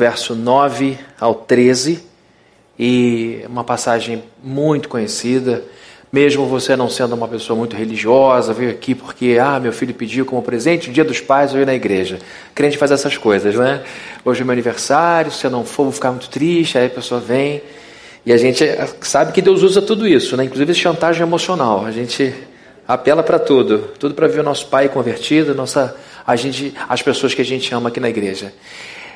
[0.00, 2.02] verso 9 ao 13,
[2.78, 5.62] e uma passagem muito conhecida.
[6.10, 10.24] Mesmo você não sendo uma pessoa muito religiosa, veio aqui porque, ah, meu filho pediu
[10.24, 12.18] como presente o dia dos pais, eu ir na igreja.
[12.54, 13.82] Crente faz essas coisas, né?
[14.24, 17.20] Hoje é meu aniversário, se eu não for, vou ficar muito triste, aí a pessoa
[17.20, 17.62] vem.
[18.24, 18.64] E a gente
[19.02, 20.44] sabe que Deus usa tudo isso, né?
[20.44, 21.84] inclusive chantagem emocional.
[21.84, 22.34] A gente
[22.88, 25.94] apela para tudo, tudo para ver o nosso pai convertido, nossa,
[26.26, 28.50] a gente, as pessoas que a gente ama aqui na igreja.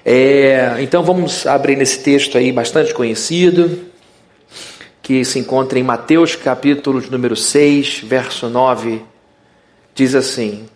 [0.07, 3.87] É, então vamos abrir nesse texto aí bastante conhecido,
[5.01, 9.03] que se encontra em Mateus capítulo número 6, verso 9,
[9.95, 10.69] diz assim: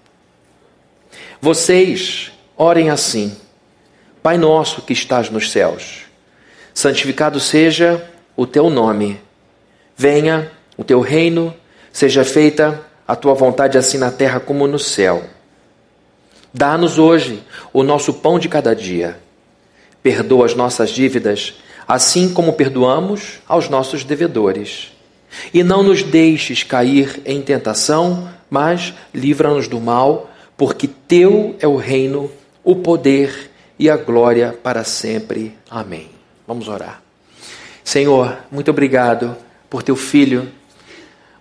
[1.43, 3.37] Vocês orem assim,
[4.23, 6.07] Pai nosso que estás nos céus,
[6.73, 8.03] santificado seja
[8.35, 9.21] o teu nome,
[9.95, 11.55] venha o teu reino,
[11.93, 15.23] seja feita a tua vontade assim na terra como no céu.
[16.59, 17.41] Dá-nos hoje
[17.73, 19.17] o nosso pão de cada dia.
[20.03, 21.55] Perdoa as nossas dívidas,
[21.87, 24.91] assim como perdoamos aos nossos devedores.
[25.55, 31.77] E não nos deixes cair em tentação, mas livra-nos do mal, porque teu é o
[31.77, 32.29] reino,
[32.65, 35.57] o poder e a glória para sempre.
[35.71, 36.11] Amém.
[36.45, 37.01] Vamos orar.
[37.85, 39.37] Senhor, muito obrigado
[39.71, 40.49] por teu filho.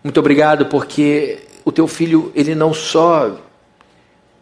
[0.04, 3.47] Muito obrigado porque o teu filho, ele não só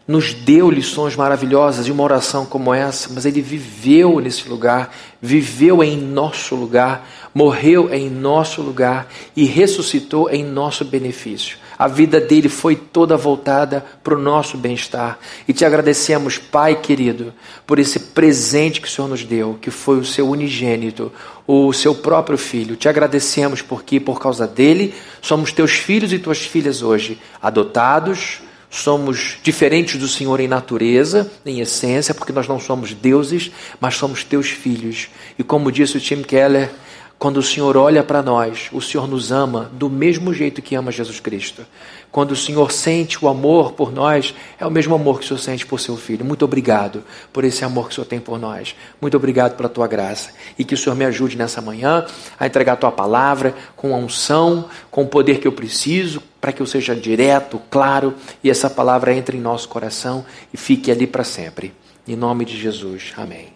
[0.07, 5.83] nos deu lições maravilhosas de uma oração como essa, mas ele viveu nesse lugar, viveu
[5.83, 11.57] em nosso lugar, morreu em nosso lugar e ressuscitou em nosso benefício.
[11.77, 15.19] A vida dele foi toda voltada para o nosso bem-estar.
[15.47, 17.33] E te agradecemos, Pai querido,
[17.67, 21.11] por esse presente que o Senhor nos deu, que foi o seu unigênito,
[21.45, 22.77] o seu próprio filho.
[22.77, 28.44] Te agradecemos porque, por causa dele, somos teus filhos e tuas filhas hoje, adotados,
[28.81, 34.23] somos diferentes do Senhor em natureza, em essência, porque nós não somos deuses, mas somos
[34.23, 35.09] teus filhos.
[35.39, 36.71] E como disse o Tim Keller,
[37.17, 40.91] quando o Senhor olha para nós, o Senhor nos ama do mesmo jeito que ama
[40.91, 41.65] Jesus Cristo.
[42.11, 45.39] Quando o Senhor sente o amor por nós, é o mesmo amor que o Senhor
[45.39, 46.25] sente por seu filho.
[46.25, 48.75] Muito obrigado por esse amor que o Senhor tem por nós.
[49.01, 50.31] Muito obrigado pela tua graça.
[50.59, 52.05] E que o Senhor me ajude nessa manhã
[52.39, 56.53] a entregar a tua palavra com a unção, com o poder que eu preciso, para
[56.53, 58.13] que eu seja direto, claro
[58.43, 60.23] e essa palavra entre em nosso coração
[60.53, 61.73] e fique ali para sempre.
[62.07, 63.13] Em nome de Jesus.
[63.17, 63.47] Amém.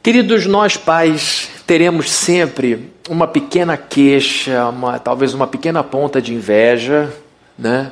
[0.00, 7.12] Queridos, nós pais teremos sempre uma pequena queixa, uma, talvez uma pequena ponta de inveja,
[7.58, 7.90] né?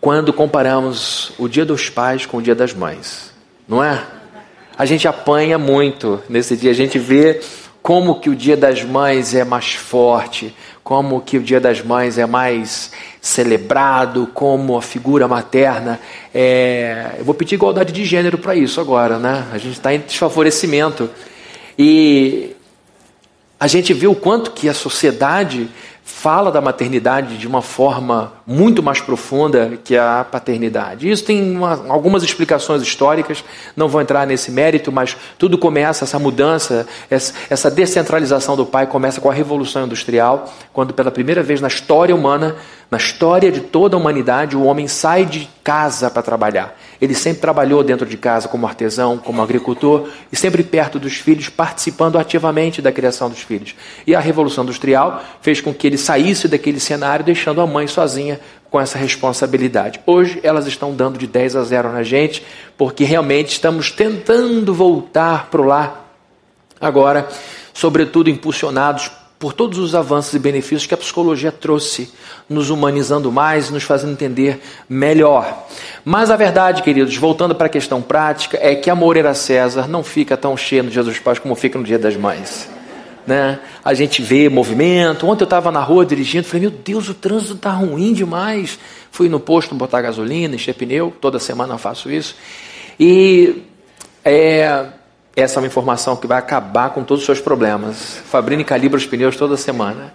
[0.00, 3.34] Quando comparamos o Dia dos Pais com o Dia das Mães,
[3.66, 4.06] não é?
[4.78, 7.40] A gente apanha muito nesse dia, a gente vê
[7.82, 12.18] como que o Dia das Mães é mais forte, como que o Dia das Mães
[12.18, 16.00] é mais celebrado, como a figura materna
[16.34, 17.16] é...
[17.18, 19.46] Eu vou pedir igualdade de gênero para isso agora, né?
[19.52, 21.08] A gente está em desfavorecimento.
[21.78, 22.56] E
[23.58, 25.68] a gente vê o quanto que a sociedade
[26.04, 31.08] fala da maternidade de uma forma muito mais profunda que a paternidade.
[31.08, 33.44] Isso tem uma, algumas explicações históricas,
[33.76, 38.86] não vou entrar nesse mérito, mas tudo começa, essa mudança, essa, essa descentralização do pai
[38.86, 42.56] começa com a Revolução Industrial, quando pela primeira vez na história humana,
[42.90, 46.76] na história de toda a humanidade, o homem sai de casa para trabalhar.
[47.02, 51.48] Ele sempre trabalhou dentro de casa como artesão, como agricultor e sempre perto dos filhos,
[51.48, 53.74] participando ativamente da criação dos filhos.
[54.06, 58.38] E a Revolução Industrial fez com que ele saísse daquele cenário, deixando a mãe sozinha
[58.70, 60.00] com essa responsabilidade.
[60.06, 62.46] Hoje elas estão dando de 10 a 0 na gente,
[62.78, 66.08] porque realmente estamos tentando voltar para o lar.
[66.80, 67.28] Agora,
[67.74, 69.10] sobretudo impulsionados
[69.42, 72.08] por todos os avanços e benefícios que a psicologia trouxe,
[72.48, 75.66] nos humanizando mais, nos fazendo entender melhor.
[76.04, 80.04] Mas a verdade, queridos, voltando para a questão prática, é que a Moreira César não
[80.04, 82.70] fica tão cheia no Dia dos Pais como fica no Dia das Mães.
[83.26, 83.58] Né?
[83.84, 85.26] A gente vê movimento.
[85.26, 88.78] Ontem eu estava na rua dirigindo, falei: Meu Deus, o trânsito está ruim demais.
[89.10, 91.12] Fui no posto botar gasolina, encher pneu.
[91.20, 92.36] Toda semana eu faço isso.
[92.98, 93.64] E
[94.24, 94.86] é,
[95.34, 98.20] essa é uma informação que vai acabar com todos os seus problemas.
[98.26, 100.12] Fabrini calibra os pneus toda semana.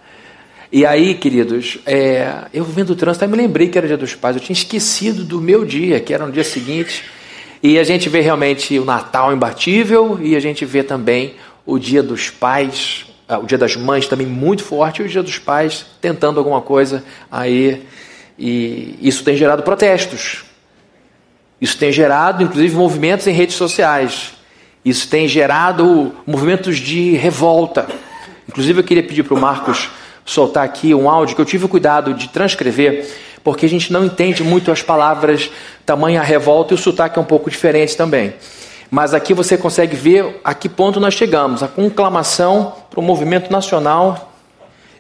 [0.72, 4.14] E aí, queridos, é, eu vendo o trânsito, aí me lembrei que era dia dos
[4.14, 4.36] pais.
[4.36, 7.04] Eu tinha esquecido do meu dia, que era no dia seguinte.
[7.64, 12.04] E a gente vê realmente o Natal imbatível e a gente vê também o Dia
[12.04, 15.86] dos Pais, ah, o Dia das Mães também muito forte, e o Dia dos Pais
[16.00, 17.84] tentando alguma coisa aí.
[18.38, 20.46] E isso tem gerado protestos.
[21.60, 24.37] Isso tem gerado, inclusive, movimentos em redes sociais.
[24.84, 27.88] Isso tem gerado movimentos de revolta.
[28.48, 29.90] Inclusive, eu queria pedir para o Marcos
[30.26, 33.10] soltar aqui um áudio que eu tive o cuidado de transcrever,
[33.44, 35.50] porque a gente não entende muito as palavras
[35.86, 38.34] tamanha revolta e o sotaque é um pouco diferente também.
[38.90, 43.52] Mas aqui você consegue ver a que ponto nós chegamos a conclamação para o movimento
[43.52, 44.32] nacional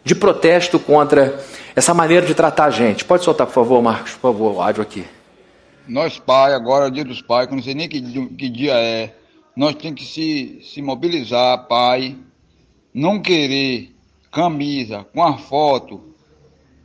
[0.04, 1.38] de protesto contra
[1.76, 3.06] essa maneira de tratar a gente.
[3.06, 5.06] Pode soltar, por favor, Marcos, por favor, o áudio aqui.
[5.88, 8.74] Nós, pai, agora é o dia dos pais, que não sei nem que, que dia
[8.74, 9.14] é,
[9.58, 12.16] nós temos que se, se mobilizar, pai,
[12.94, 13.92] não querer
[14.32, 16.14] camisa com a foto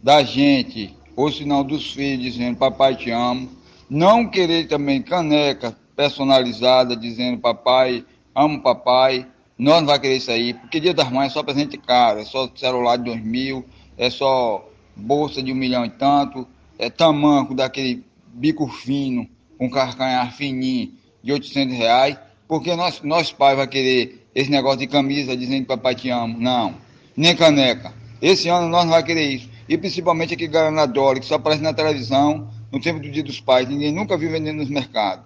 [0.03, 3.51] da gente, ou sinal dos filhos dizendo papai te amo,
[3.91, 9.27] não querer também caneca personalizada dizendo papai, amo papai,
[9.59, 12.25] nós não vai querer isso aí, porque dia das mães é só presente caro, é
[12.25, 13.67] só celular de dois mil,
[13.99, 14.67] é só
[14.97, 16.49] bolsa de um milhão e tanto,
[16.79, 18.03] é tamanco daquele
[18.33, 19.29] bico fino,
[19.59, 20.91] com carcanhar fininho
[21.23, 22.19] de 800 reais,
[22.53, 26.39] porque nós, nós pais vai querer esse negócio de camisa dizendo que papai te amo.
[26.39, 26.75] Não,
[27.17, 27.95] nem caneca.
[28.21, 29.49] Esse ano nós não vai querer isso.
[29.67, 30.87] E principalmente aqui Guaraná
[31.19, 33.67] que só aparece na televisão no tempo do Dia dos Pais.
[33.67, 35.25] Ninguém nunca viu vendendo nos mercados.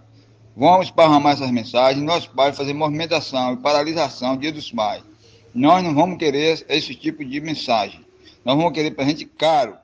[0.56, 5.02] Vamos esparramar essas mensagens, nós pais fazer movimentação e paralisação Dia dos Pais.
[5.52, 8.06] Nós não vamos querer esse tipo de mensagem.
[8.44, 9.74] Nós vamos querer presente caro.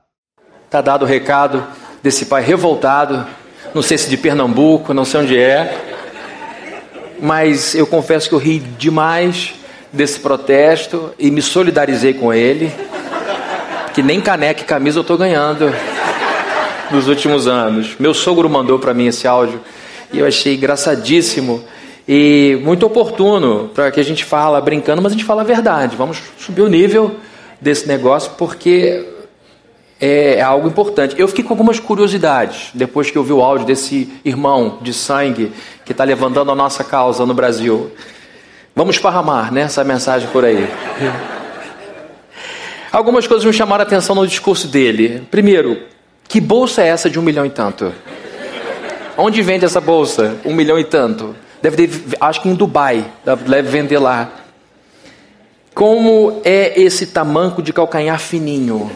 [0.67, 1.67] Está dado o recado
[2.05, 3.27] desse pai revoltado,
[3.75, 5.92] não sei se de Pernambuco, não sei onde é,
[7.23, 9.55] mas eu confesso que eu ri demais
[9.93, 12.75] desse protesto e me solidarizei com ele,
[13.95, 15.73] que nem caneca e camisa eu estou ganhando
[16.91, 17.95] nos últimos anos.
[18.01, 19.61] Meu sogro mandou para mim esse áudio
[20.13, 21.63] e eu achei engraçadíssimo
[22.09, 25.95] e muito oportuno para que a gente fala brincando, mas a gente fala a verdade.
[25.95, 27.15] Vamos subir o nível
[27.61, 29.07] desse negócio porque
[30.03, 31.15] é, é algo importante.
[31.17, 35.53] Eu fiquei com algumas curiosidades depois que eu vi o áudio desse irmão de sangue
[35.85, 37.93] que está levantando a nossa causa no Brasil.
[38.75, 40.69] Vamos esparramar né, essa mensagem por aí.
[42.91, 45.23] Algumas coisas me chamaram a atenção no discurso dele.
[45.31, 45.81] Primeiro,
[46.29, 47.93] que bolsa é essa de um milhão e tanto?
[49.17, 50.37] Onde vende essa bolsa?
[50.45, 51.37] Um milhão e tanto.
[51.63, 51.89] Deve
[52.21, 54.33] acho que em Dubai, deve vender lá.
[55.73, 58.91] Como é esse tamanco de calcanhar fininho?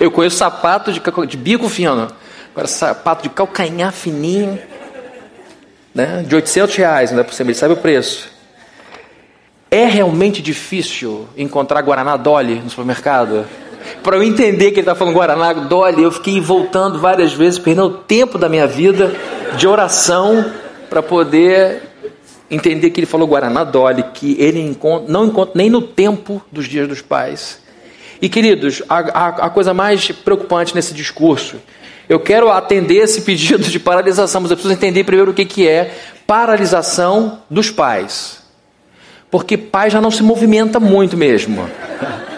[0.00, 2.08] Eu conheço sapato de, de bico fino.
[2.52, 4.58] Agora, sapato de calcanhar fininho,
[5.94, 6.24] né?
[6.26, 8.30] de 800 reais, não é possível, ele sabe o preço.
[9.70, 13.46] É realmente difícil encontrar Guaraná Dolly no supermercado?
[14.02, 17.86] Para eu entender que ele está falando Guaraná Dolly, eu fiquei voltando várias vezes, perdendo
[17.86, 19.14] o tempo da minha vida
[19.56, 20.52] de oração
[20.90, 21.82] para poder
[22.50, 26.66] entender que ele falou Guaraná Dolly, que ele encontra, não encontra nem no tempo dos
[26.68, 27.61] dias dos pais.
[28.22, 31.56] E queridos, a, a, a coisa mais preocupante nesse discurso,
[32.08, 35.66] eu quero atender esse pedido de paralisação, mas eu preciso entender primeiro o que, que
[35.66, 35.92] é
[36.24, 38.40] paralisação dos pais.
[39.28, 41.68] Porque pai já não se movimenta muito mesmo.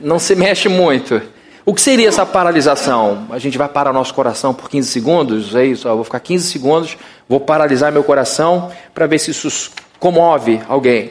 [0.00, 1.20] Não se mexe muito.
[1.66, 3.26] O que seria essa paralisação?
[3.30, 5.88] A gente vai parar nosso coração por 15 segundos, é isso?
[5.88, 6.96] Eu vou ficar 15 segundos,
[7.28, 11.10] vou paralisar meu coração para ver se isso comove alguém.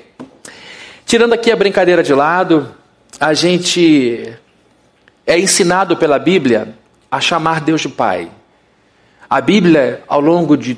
[1.06, 2.74] Tirando aqui a brincadeira de lado,
[3.20, 4.32] a gente
[5.26, 6.76] é ensinado pela Bíblia
[7.10, 8.30] a chamar Deus de Pai.
[9.30, 10.78] A Bíblia, ao longo de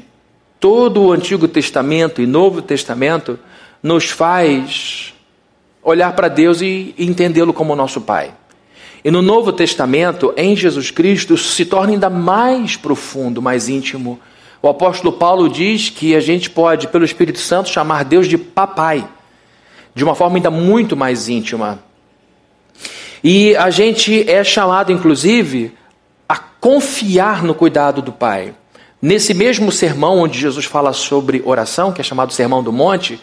[0.59, 3.37] todo o Antigo Testamento e Novo Testamento,
[3.83, 5.13] nos faz
[5.83, 8.31] olhar para Deus e entendê-lo como nosso Pai.
[9.03, 14.19] E no Novo Testamento, em Jesus Cristo, se torna ainda mais profundo, mais íntimo.
[14.61, 19.07] O apóstolo Paulo diz que a gente pode, pelo Espírito Santo, chamar Deus de Papai,
[19.93, 21.88] de uma forma ainda muito mais íntima.
[23.23, 25.73] E a gente é chamado, inclusive,
[26.27, 28.53] a confiar no cuidado do Pai.
[29.01, 33.19] Nesse mesmo sermão onde Jesus fala sobre oração, que é chamado Sermão do Monte,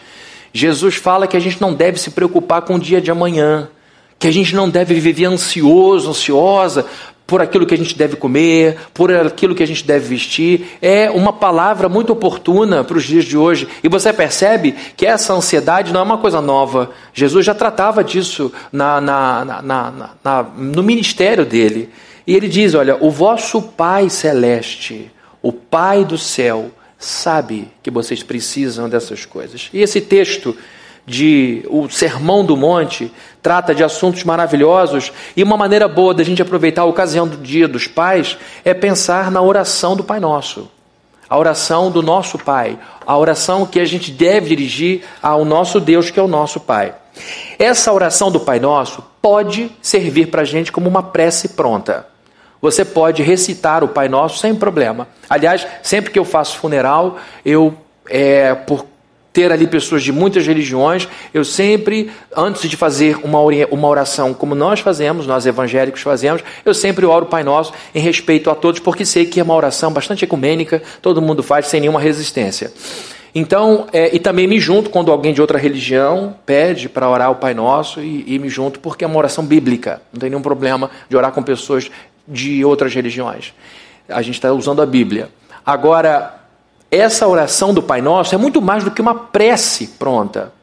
[0.51, 3.69] Jesus fala que a gente não deve se preocupar com o dia de amanhã,
[4.17, 6.85] que a gente não deve viver ansioso, ansiosa
[7.27, 10.77] por aquilo que a gente deve comer, por aquilo que a gente deve vestir.
[10.81, 13.67] É uma palavra muito oportuna para os dias de hoje.
[13.83, 16.91] E você percebe que essa ansiedade não é uma coisa nova.
[17.13, 19.61] Jesus já tratava disso na, na,
[20.23, 21.89] na, no ministério dele.
[22.25, 28.23] E ele diz: Olha, o vosso Pai celeste, o Pai do céu, sabe que vocês
[28.23, 29.69] precisam dessas coisas.
[29.73, 30.55] E esse texto
[31.07, 33.09] de o Sermão do Monte
[33.41, 37.65] trata de assuntos maravilhosos e uma maneira boa da gente aproveitar a ocasião do Dia
[37.65, 40.69] dos Pais é pensar na oração do Pai Nosso.
[41.29, 46.09] A oração do nosso Pai, a oração que a gente deve dirigir ao nosso Deus,
[46.09, 46.93] que é o nosso Pai.
[47.57, 52.05] Essa oração do Pai Nosso pode servir para a gente como uma prece pronta.
[52.61, 55.07] Você pode recitar o Pai Nosso sem problema.
[55.29, 57.73] Aliás, sempre que eu faço funeral, eu,
[58.09, 58.85] é, por
[59.37, 63.39] ter ali pessoas de muitas religiões, eu sempre, antes de fazer uma,
[63.69, 67.99] uma oração como nós fazemos, nós evangélicos fazemos, eu sempre oro o Pai Nosso em
[67.99, 71.79] respeito a todos, porque sei que é uma oração bastante ecumênica, todo mundo faz sem
[71.79, 72.73] nenhuma resistência.
[73.35, 77.35] Então, é, e também me junto quando alguém de outra religião pede para orar o
[77.35, 80.01] Pai Nosso e, e, me junto porque é uma oração bíblica.
[80.11, 81.91] Não tem nenhum problema de orar com pessoas
[82.27, 83.53] de outras religiões.
[84.09, 85.29] A gente está usando a Bíblia.
[85.63, 86.36] Agora,
[86.91, 90.53] essa oração do Pai Nosso é muito mais do que uma prece pronta.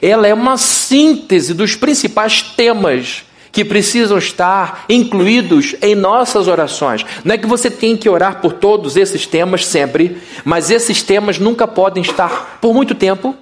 [0.00, 7.06] Ela é uma síntese dos principais temas que precisam estar incluídos em nossas orações.
[7.24, 11.38] Não é que você tem que orar por todos esses temas sempre, mas esses temas
[11.38, 13.34] nunca podem estar por muito tempo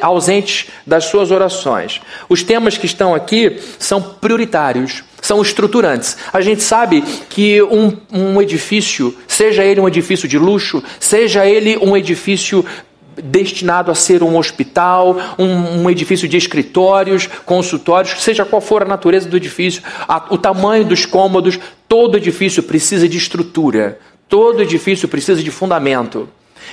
[0.00, 2.00] ausentes das suas orações.
[2.28, 6.16] Os temas que estão aqui são prioritários, são estruturantes.
[6.32, 11.76] A gente sabe que um, um edifício, seja ele um edifício de luxo, seja ele
[11.78, 12.64] um edifício
[13.22, 18.86] destinado a ser um hospital, um, um, edifício de escritórios, consultórios, seja qual for a
[18.86, 21.58] natureza do edifício, a, o tamanho dos cômodos,
[21.88, 26.28] todo edifício precisa de estrutura, todo edifício precisa de fundamento.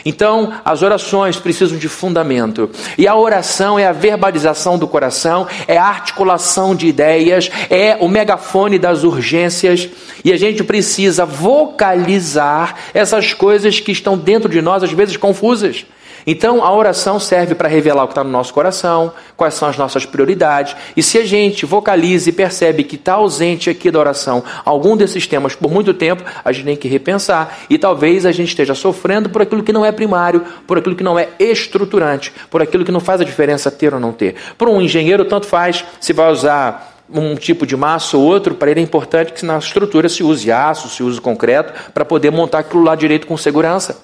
[0.05, 2.69] Então, as orações precisam de fundamento.
[2.97, 8.07] E a oração é a verbalização do coração, é a articulação de ideias, é o
[8.07, 9.89] megafone das urgências.
[10.23, 15.85] E a gente precisa vocalizar essas coisas que estão dentro de nós, às vezes confusas.
[16.29, 19.77] Então, a oração serve para revelar o que está no nosso coração, quais são as
[19.77, 20.75] nossas prioridades.
[20.95, 25.25] E se a gente vocaliza e percebe que está ausente aqui da oração algum desses
[25.25, 27.59] temas por muito tempo, a gente tem que repensar.
[27.69, 31.03] E talvez a gente esteja sofrendo por aquilo que não é primário, por aquilo que
[31.03, 34.35] não é estruturante, por aquilo que não faz a diferença ter ou não ter.
[34.57, 38.69] Para um engenheiro, tanto faz se vai usar um tipo de massa ou outro, para
[38.69, 42.59] ele é importante que na estrutura se use aço, se use concreto, para poder montar
[42.59, 43.97] aquilo lá direito com segurança.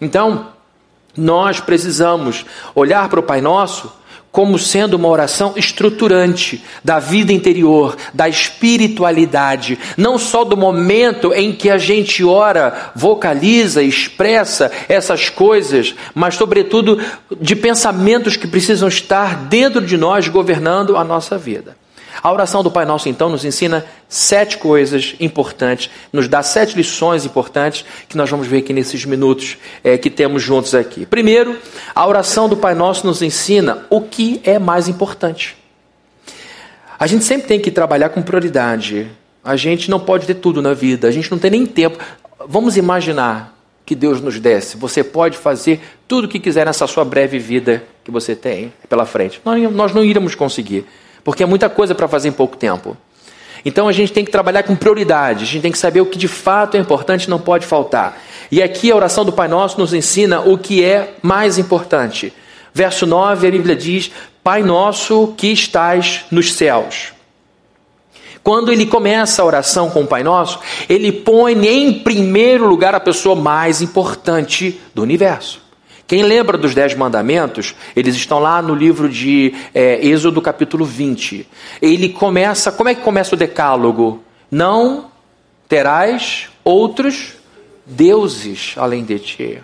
[0.00, 0.53] Então,
[1.16, 2.44] nós precisamos
[2.74, 3.92] olhar para o Pai Nosso
[4.34, 11.52] como sendo uma oração estruturante da vida interior, da espiritualidade, não só do momento em
[11.52, 17.00] que a gente ora, vocaliza, expressa essas coisas, mas sobretudo
[17.40, 21.76] de pensamentos que precisam estar dentro de nós governando a nossa vida.
[22.24, 27.26] A oração do Pai Nosso, então, nos ensina sete coisas importantes, nos dá sete lições
[27.26, 31.04] importantes que nós vamos ver aqui nesses minutos é, que temos juntos aqui.
[31.04, 31.58] Primeiro,
[31.94, 35.54] a oração do Pai Nosso nos ensina o que é mais importante.
[36.98, 39.06] A gente sempre tem que trabalhar com prioridade.
[39.44, 41.98] A gente não pode ter tudo na vida, a gente não tem nem tempo.
[42.48, 43.54] Vamos imaginar
[43.84, 44.78] que Deus nos desse.
[44.78, 45.78] Você pode fazer
[46.08, 49.42] tudo o que quiser nessa sua breve vida que você tem pela frente.
[49.44, 50.86] Nós não iríamos conseguir
[51.24, 52.96] porque é muita coisa para fazer em pouco tempo.
[53.64, 56.18] Então a gente tem que trabalhar com prioridade, a gente tem que saber o que
[56.18, 58.20] de fato é importante e não pode faltar.
[58.52, 62.32] E aqui a oração do Pai Nosso nos ensina o que é mais importante.
[62.74, 64.10] Verso 9, a Bíblia diz:
[64.42, 67.14] Pai nosso que estás nos céus.
[68.42, 73.00] Quando ele começa a oração com o Pai Nosso, ele põe em primeiro lugar a
[73.00, 75.63] pessoa mais importante do universo.
[76.06, 81.48] Quem lembra dos Dez Mandamentos, eles estão lá no livro de é, Êxodo, capítulo 20.
[81.80, 84.22] Ele começa, como é que começa o decálogo?
[84.50, 85.06] Não
[85.66, 87.34] terás outros
[87.86, 89.62] deuses além de ti.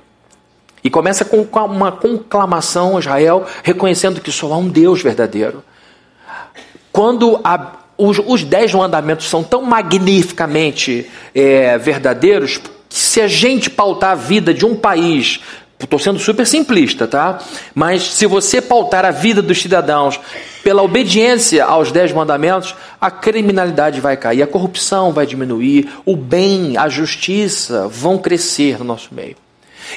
[0.83, 5.63] E começa com uma conclamação Israel, reconhecendo que só há um Deus verdadeiro.
[6.91, 14.13] Quando a, os, os, dez mandamentos são tão magnificamente é, verdadeiros, se a gente pautar
[14.13, 15.41] a vida de um país
[15.83, 17.39] Estou sendo super simplista, tá?
[17.75, 20.21] Mas se você pautar a vida dos cidadãos
[20.63, 26.77] pela obediência aos dez mandamentos, a criminalidade vai cair, a corrupção vai diminuir, o bem,
[26.77, 29.37] a justiça vão crescer no nosso meio.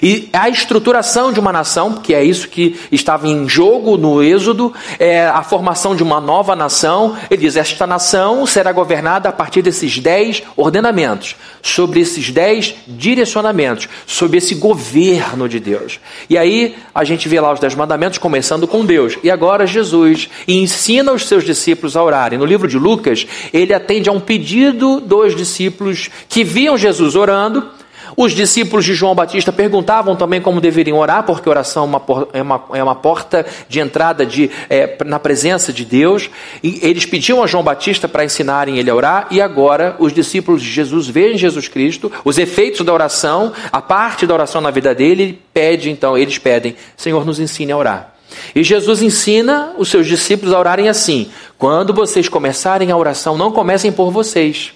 [0.01, 4.73] E a estruturação de uma nação, que é isso que estava em jogo no Êxodo,
[4.99, 7.15] é a formação de uma nova nação.
[7.29, 13.87] Ele diz: esta nação será governada a partir desses dez ordenamentos, sobre esses dez direcionamentos,
[14.05, 15.99] sobre esse governo de Deus.
[16.29, 19.17] E aí a gente vê lá os dez mandamentos começando com Deus.
[19.23, 22.39] E agora Jesus ensina os seus discípulos a orarem.
[22.39, 27.69] No livro de Lucas, ele atende a um pedido dos discípulos que viam Jesus orando
[28.15, 32.41] os discípulos de João Batista perguntavam também como deveriam orar, porque oração é uma, é
[32.41, 36.29] uma, é uma porta de entrada de, é, na presença de Deus.
[36.61, 40.61] E eles pediam a João Batista para ensinarem ele a orar, e agora os discípulos
[40.61, 44.93] de Jesus veem Jesus Cristo, os efeitos da oração, a parte da oração na vida
[44.93, 48.13] dele, pede então, eles pedem, Senhor, nos ensine a orar.
[48.55, 53.51] E Jesus ensina os seus discípulos a orarem assim: quando vocês começarem a oração, não
[53.51, 54.73] comecem por vocês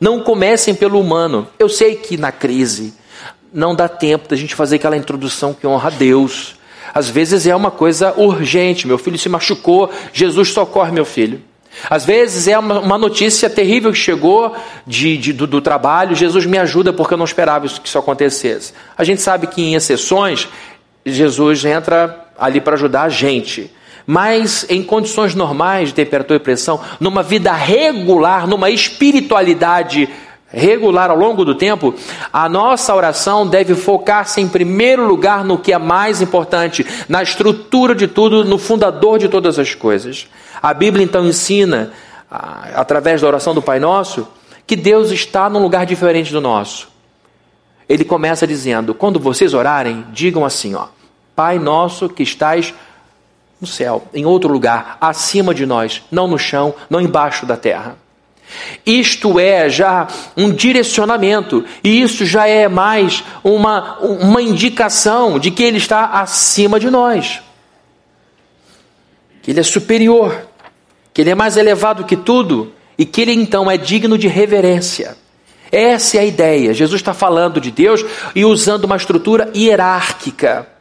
[0.00, 1.46] não comecem pelo humano.
[1.58, 2.94] Eu sei que na crise
[3.52, 6.56] não dá tempo da gente fazer aquela introdução que honra a Deus.
[6.92, 8.86] Às vezes é uma coisa urgente.
[8.86, 11.40] Meu filho se machucou, Jesus socorre meu filho.
[11.88, 14.54] Às vezes é uma, uma notícia terrível que chegou
[14.86, 17.98] de, de do, do, trabalho, Jesus me ajuda porque eu não esperava isso, que isso
[17.98, 18.72] acontecesse.
[18.96, 20.48] A gente sabe que em exceções
[21.04, 23.70] Jesus entra ali para ajudar a gente.
[24.06, 30.08] Mas em condições normais de temperatura e pressão, numa vida regular, numa espiritualidade
[30.54, 31.94] regular ao longo do tempo,
[32.32, 37.94] a nossa oração deve focar-se em primeiro lugar no que é mais importante, na estrutura
[37.94, 40.28] de tudo, no fundador de todas as coisas.
[40.62, 41.92] A Bíblia então ensina,
[42.74, 44.28] através da oração do Pai Nosso,
[44.66, 46.88] que Deus está num lugar diferente do nosso.
[47.88, 50.86] Ele começa dizendo: quando vocês orarem, digam assim, ó,
[51.36, 52.72] Pai nosso que estás
[53.60, 57.96] no céu, em outro lugar, acima de nós, não no chão, não embaixo da terra.
[58.84, 60.06] Isto é já
[60.36, 66.78] um direcionamento, e isso já é mais uma, uma indicação de que Ele está acima
[66.78, 67.40] de nós,
[69.42, 70.46] que Ele é superior,
[71.12, 75.16] que Ele é mais elevado que tudo e que Ele então é digno de reverência.
[75.72, 76.74] Essa é a ideia.
[76.74, 80.73] Jesus está falando de Deus e usando uma estrutura hierárquica.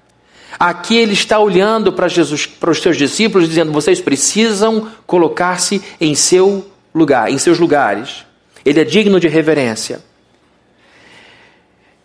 [0.60, 6.16] Aqui ele está olhando para Jesus, para os seus discípulos, dizendo: vocês precisam colocar-se em
[6.16, 8.26] seu lugar, em seus lugares.
[8.66, 10.02] Ele é digno de reverência.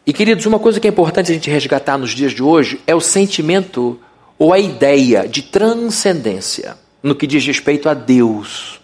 [0.07, 2.95] E queridos, uma coisa que é importante a gente resgatar nos dias de hoje é
[2.95, 4.01] o sentimento
[4.39, 8.81] ou a ideia de transcendência no que diz respeito a Deus.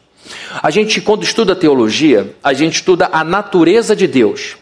[0.62, 4.56] A gente, quando estuda teologia, a gente estuda a natureza de Deus.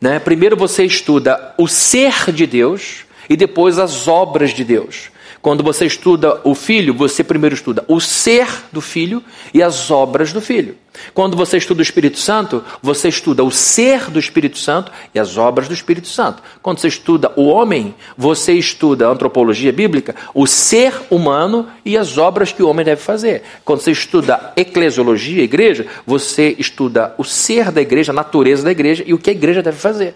[0.00, 0.18] Né?
[0.18, 5.10] Primeiro você estuda o ser de Deus e depois as obras de Deus.
[5.40, 9.24] Quando você estuda o filho, você primeiro estuda o ser do filho
[9.54, 10.76] e as obras do filho.
[11.14, 15.38] Quando você estuda o Espírito Santo, você estuda o ser do Espírito Santo e as
[15.38, 16.42] obras do Espírito Santo.
[16.60, 22.18] Quando você estuda o homem, você estuda a antropologia bíblica, o ser humano e as
[22.18, 23.42] obras que o homem deve fazer.
[23.64, 29.02] Quando você estuda eclesiologia, igreja, você estuda o ser da igreja, a natureza da igreja
[29.06, 30.14] e o que a igreja deve fazer.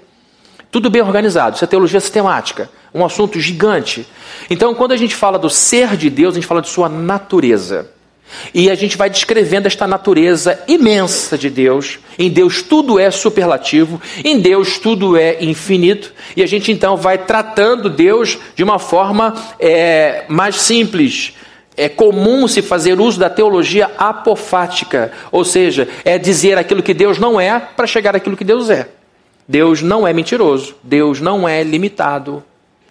[0.71, 4.07] Tudo bem organizado, isso é teologia sistemática, um assunto gigante.
[4.51, 7.91] Então, quando a gente fala do ser de Deus, a gente fala de sua natureza.
[8.53, 11.99] E a gente vai descrevendo esta natureza imensa de Deus.
[12.19, 16.13] Em Deus tudo é superlativo, em Deus tudo é infinito.
[16.37, 21.35] E a gente então vai tratando Deus de uma forma é, mais simples.
[21.77, 27.19] É comum se fazer uso da teologia apofática, ou seja, é dizer aquilo que Deus
[27.19, 28.89] não é para chegar àquilo que Deus é.
[29.49, 32.43] Deus não é mentiroso, Deus não é limitado,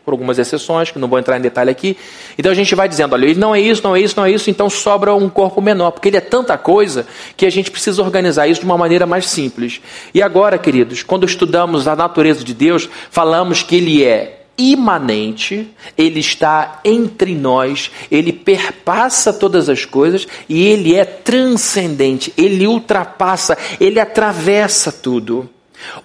[0.06, 1.98] por algumas exceções, que não vou entrar em detalhe aqui.
[2.38, 4.32] Então a gente vai dizendo, olha, ele não é isso, não é isso, não é
[4.32, 8.04] isso, então sobra um corpo menor, porque ele é tanta coisa que a gente precisa
[8.04, 9.82] organizar isso de uma maneira mais simples.
[10.14, 16.20] E agora, queridos, quando estudamos a natureza de Deus, falamos que ele é imanente, ele
[16.20, 24.00] está entre nós, ele perpassa todas as coisas e ele é transcendente, ele ultrapassa, ele
[24.00, 25.50] atravessa tudo.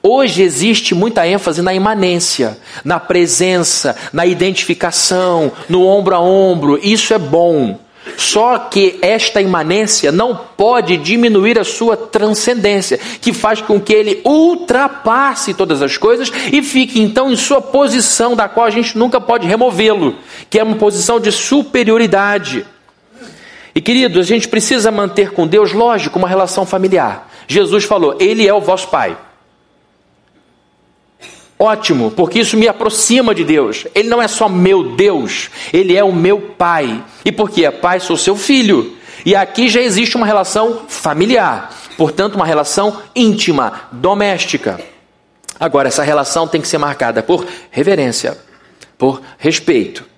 [0.02, 6.78] Hoje existe muita ênfase na imanência, na presença, na identificação, no ombro a ombro.
[6.82, 7.78] Isso é bom.
[8.16, 14.20] Só que esta imanência não pode diminuir a sua transcendência, que faz com que ele
[14.24, 19.20] ultrapasse todas as coisas e fique então em sua posição, da qual a gente nunca
[19.20, 20.16] pode removê-lo,
[20.48, 22.66] que é uma posição de superioridade.
[23.74, 27.30] E queridos, a gente precisa manter com Deus, lógico, uma relação familiar.
[27.46, 29.16] Jesus falou: Ele é o vosso Pai.
[31.62, 33.86] Ótimo, porque isso me aproxima de Deus.
[33.94, 37.04] Ele não é só meu Deus, ele é o meu Pai.
[37.22, 38.96] E porque é Pai, sou seu filho.
[39.26, 44.80] E aqui já existe uma relação familiar, portanto, uma relação íntima, doméstica.
[45.58, 48.38] Agora, essa relação tem que ser marcada por reverência,
[48.96, 50.08] por respeito.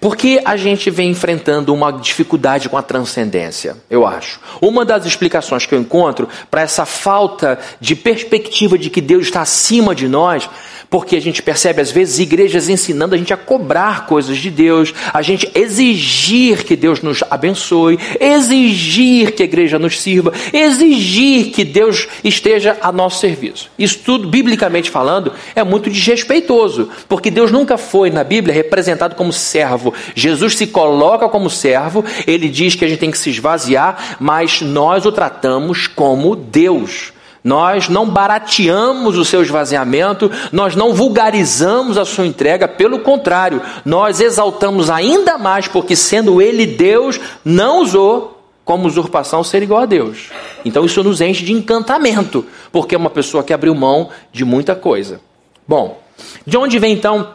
[0.00, 4.40] Porque a gente vem enfrentando uma dificuldade com a transcendência, eu acho.
[4.60, 9.40] Uma das explicações que eu encontro para essa falta de perspectiva de que Deus está
[9.40, 10.48] acima de nós
[10.90, 14.94] porque a gente percebe às vezes igrejas ensinando a gente a cobrar coisas de Deus,
[15.12, 21.64] a gente exigir que Deus nos abençoe, exigir que a igreja nos sirva, exigir que
[21.64, 23.70] Deus esteja a nosso serviço.
[23.78, 29.32] Isso tudo, biblicamente falando, é muito desrespeitoso, porque Deus nunca foi na Bíblia representado como
[29.32, 29.92] servo.
[30.14, 34.62] Jesus se coloca como servo, ele diz que a gente tem que se esvaziar, mas
[34.62, 37.12] nós o tratamos como Deus.
[37.42, 44.20] Nós não barateamos o seu esvaziamento, nós não vulgarizamos a sua entrega, pelo contrário, nós
[44.20, 50.30] exaltamos ainda mais, porque sendo Ele Deus, não usou como usurpação ser igual a Deus.
[50.62, 54.76] Então isso nos enche de encantamento, porque é uma pessoa que abriu mão de muita
[54.76, 55.20] coisa.
[55.66, 56.02] Bom,
[56.46, 57.34] de onde vem então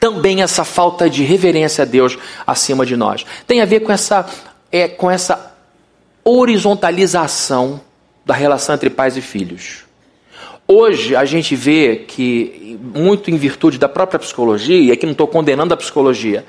[0.00, 2.16] também essa falta de reverência a Deus
[2.46, 3.26] acima de nós?
[3.46, 4.26] Tem a ver com essa,
[4.72, 5.54] é, com essa
[6.24, 7.80] horizontalização
[8.24, 9.84] da relação entre pais e filhos.
[10.66, 15.28] Hoje a gente vê que muito em virtude da própria psicologia, e aqui não estou
[15.28, 16.44] condenando a psicologia,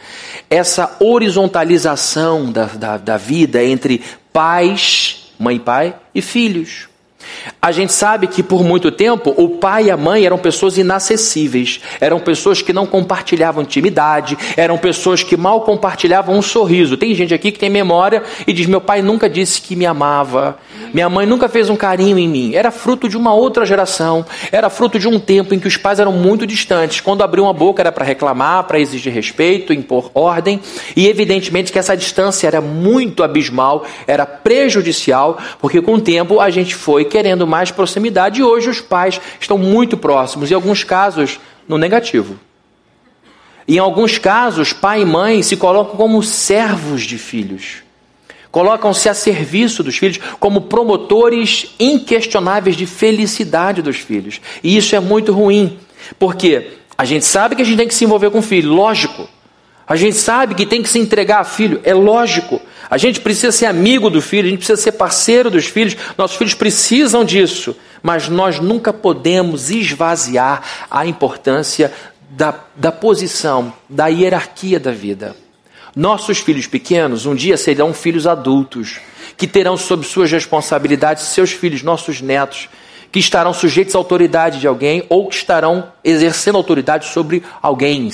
[0.49, 6.87] essa horizontalização da, da, da vida entre pais, mãe e pai, e filhos.
[7.61, 11.81] A gente sabe que por muito tempo o pai e a mãe eram pessoas inacessíveis,
[11.99, 16.97] eram pessoas que não compartilhavam intimidade, eram pessoas que mal compartilhavam um sorriso.
[16.97, 20.57] Tem gente aqui que tem memória e diz: Meu pai nunca disse que me amava,
[20.93, 22.55] minha mãe nunca fez um carinho em mim.
[22.55, 25.99] Era fruto de uma outra geração, era fruto de um tempo em que os pais
[25.99, 27.01] eram muito distantes.
[27.01, 30.59] Quando abriam a boca era para reclamar, para exigir respeito, impor ordem,
[30.95, 36.49] e evidentemente que essa distância era muito abismal, era prejudicial, porque com o tempo a
[36.49, 41.39] gente foi querendo mais proximidade e hoje os pais estão muito próximos, em alguns casos
[41.67, 42.39] no negativo.
[43.67, 47.84] Em alguns casos, pai e mãe se colocam como servos de filhos.
[48.55, 54.39] Colocam-se a serviço dos filhos como promotores inquestionáveis de felicidade dos filhos.
[54.63, 55.77] E isso é muito ruim,
[56.17, 59.27] porque a gente sabe que a gente tem que se envolver com o filho, lógico.
[59.85, 62.61] A gente sabe que tem que se entregar a filho, é lógico.
[62.89, 66.37] A gente precisa ser amigo do filho, a gente precisa ser parceiro dos filhos, nossos
[66.37, 71.91] filhos precisam disso, mas nós nunca podemos esvaziar a importância
[72.29, 75.35] da, da posição, da hierarquia da vida.
[75.95, 78.99] Nossos filhos pequenos um dia serão filhos adultos,
[79.37, 82.67] que terão sob suas responsabilidades seus filhos, nossos netos,
[83.11, 88.11] que estarão sujeitos à autoridade de alguém ou que estarão exercendo autoridade sobre alguém.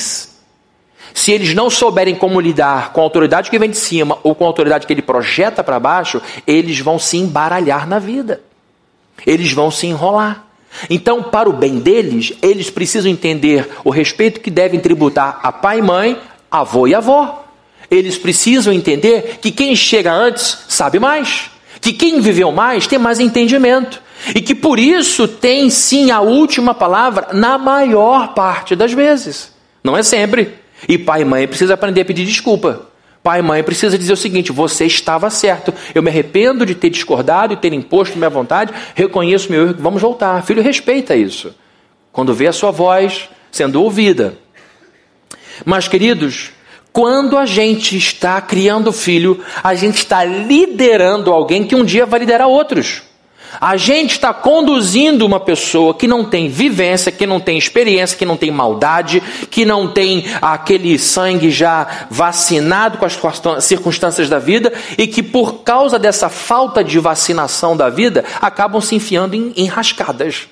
[1.12, 4.44] Se eles não souberem como lidar com a autoridade que vem de cima ou com
[4.44, 8.42] a autoridade que ele projeta para baixo, eles vão se embaralhar na vida.
[9.26, 10.46] Eles vão se enrolar.
[10.88, 15.80] Então, para o bem deles, eles precisam entender o respeito que devem tributar a pai
[15.80, 16.18] e mãe,
[16.50, 17.41] avô e avó.
[17.92, 21.52] Eles precisam entender que quem chega antes sabe mais,
[21.82, 24.02] que quem viveu mais tem mais entendimento
[24.34, 29.52] e que por isso tem sim a última palavra na maior parte das vezes.
[29.84, 30.54] Não é sempre.
[30.88, 32.88] E pai e mãe precisa aprender a pedir desculpa.
[33.22, 35.74] Pai e mãe precisa dizer o seguinte: você estava certo.
[35.94, 38.74] Eu me arrependo de ter discordado e ter imposto minha vontade.
[38.96, 39.76] Reconheço meu erro.
[39.78, 40.42] Vamos voltar.
[40.44, 41.54] Filho, respeita isso.
[42.12, 44.38] Quando vê a sua voz sendo ouvida.
[45.66, 46.52] Mas, queridos,
[46.94, 52.20] quando a gente está criando filho, a gente está liderando alguém que um dia vai
[52.20, 53.04] liderar outros.
[53.60, 58.26] A gente está conduzindo uma pessoa que não tem vivência, que não tem experiência, que
[58.26, 63.20] não tem maldade, que não tem aquele sangue já vacinado com as
[63.64, 68.96] circunstâncias da vida e que, por causa dessa falta de vacinação da vida, acabam se
[68.96, 70.48] enfiando em, em rascadas.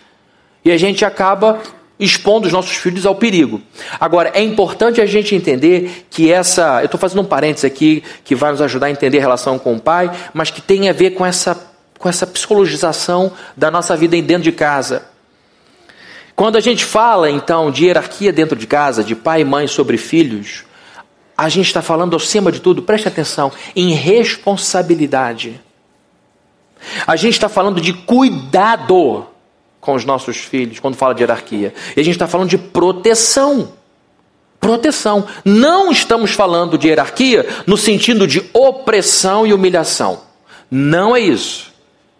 [0.63, 1.59] E a gente acaba
[1.99, 3.61] expondo os nossos filhos ao perigo.
[3.99, 6.79] Agora, é importante a gente entender que essa.
[6.81, 9.75] Eu estou fazendo um parênteses aqui que vai nos ajudar a entender a relação com
[9.75, 14.19] o pai, mas que tem a ver com essa com essa psicologização da nossa vida
[14.21, 15.03] dentro de casa.
[16.33, 19.97] Quando a gente fala então de hierarquia dentro de casa, de pai e mãe sobre
[19.97, 20.63] filhos,
[21.37, 25.59] a gente está falando acima de tudo, preste atenção, em responsabilidade.
[27.05, 29.27] A gente está falando de cuidado
[29.79, 31.73] com os nossos filhos quando fala de hierarquia.
[31.95, 33.73] E a gente está falando de proteção.
[34.59, 35.25] Proteção.
[35.45, 40.21] Não estamos falando de hierarquia no sentido de opressão e humilhação.
[40.69, 41.69] Não é isso.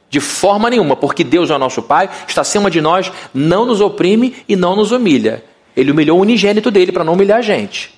[0.09, 3.79] De forma nenhuma, porque Deus é o nosso Pai, está acima de nós, não nos
[3.79, 5.43] oprime e não nos humilha.
[5.77, 7.93] Ele humilhou o unigênito dele para não humilhar a gente.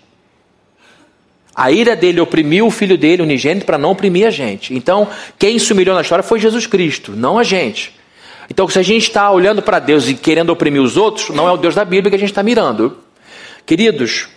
[1.55, 4.73] A ira dele oprimiu o filho dele, unigênito, para não oprimir a gente.
[4.73, 7.93] Então, quem se humilhou na história foi Jesus Cristo, não a gente.
[8.51, 11.51] Então, se a gente está olhando para Deus e querendo oprimir os outros, não é
[11.53, 12.97] o Deus da Bíblia que a gente está mirando.
[13.65, 14.27] Queridos,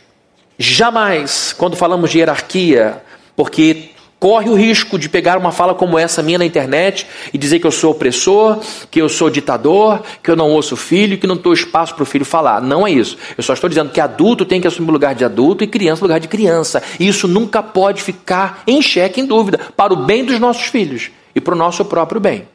[0.57, 3.03] jamais, quando falamos de hierarquia,
[3.35, 7.59] porque corre o risco de pegar uma fala como essa minha na internet e dizer
[7.59, 11.27] que eu sou opressor, que eu sou ditador, que eu não ouço o filho, que
[11.27, 12.63] não dou espaço para o filho falar.
[12.63, 13.19] Não é isso.
[13.37, 16.03] Eu só estou dizendo que adulto tem que assumir o lugar de adulto e criança
[16.03, 16.81] o lugar de criança.
[17.01, 21.11] E isso nunca pode ficar em xeque, em dúvida, para o bem dos nossos filhos
[21.35, 22.54] e para o nosso próprio bem.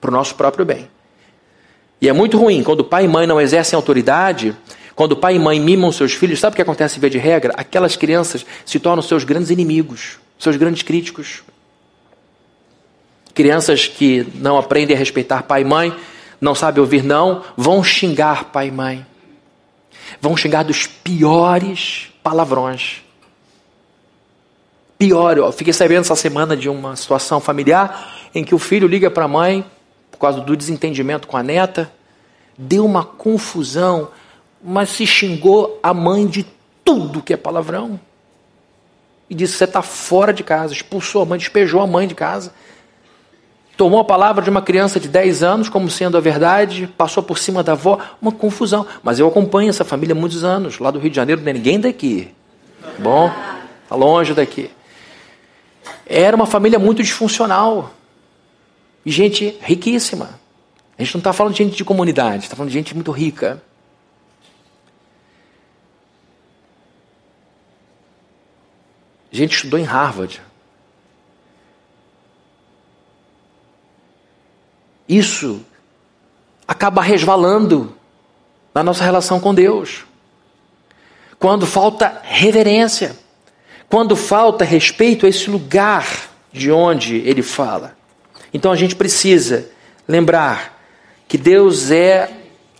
[0.00, 0.88] Para o nosso próprio bem.
[2.00, 4.56] E é muito ruim quando pai e mãe não exercem autoridade,
[4.94, 7.52] quando pai e mãe mimam seus filhos, sabe o que acontece via de regra?
[7.56, 11.42] Aquelas crianças se tornam seus grandes inimigos seus grandes críticos.
[13.34, 15.94] Crianças que não aprendem a respeitar pai e mãe,
[16.40, 19.06] não sabem ouvir não, vão xingar pai e mãe.
[20.20, 23.02] Vão xingar dos piores palavrões.
[24.98, 29.10] Pior, eu fiquei sabendo essa semana de uma situação familiar em que o filho liga
[29.10, 29.64] para a mãe
[30.20, 31.92] causa do desentendimento com a neta,
[32.56, 34.08] deu uma confusão,
[34.62, 36.46] mas se xingou a mãe de
[36.84, 37.98] tudo que é palavrão
[39.30, 40.74] e disse: Você está fora de casa.
[40.74, 42.52] Expulsou a mãe, despejou a mãe de casa.
[43.76, 47.38] tomou a palavra de uma criança de 10 anos como sendo a verdade, passou por
[47.38, 48.86] cima da avó, uma confusão.
[49.02, 51.52] Mas eu acompanho essa família há muitos anos, lá do Rio de Janeiro, não é
[51.54, 52.34] ninguém daqui.
[52.98, 53.30] Bom,
[53.84, 54.70] está longe daqui.
[56.04, 57.90] Era uma família muito disfuncional.
[59.04, 60.38] E gente riquíssima.
[60.98, 63.62] A gente não está falando de gente de comunidade, está falando de gente muito rica.
[69.32, 70.42] A gente estudou em Harvard.
[75.08, 75.64] Isso
[76.66, 77.96] acaba resvalando
[78.74, 80.04] na nossa relação com Deus.
[81.38, 83.16] Quando falta reverência,
[83.88, 87.96] quando falta respeito a esse lugar de onde ele fala.
[88.52, 89.68] Então a gente precisa
[90.06, 90.80] lembrar
[91.28, 92.30] que Deus é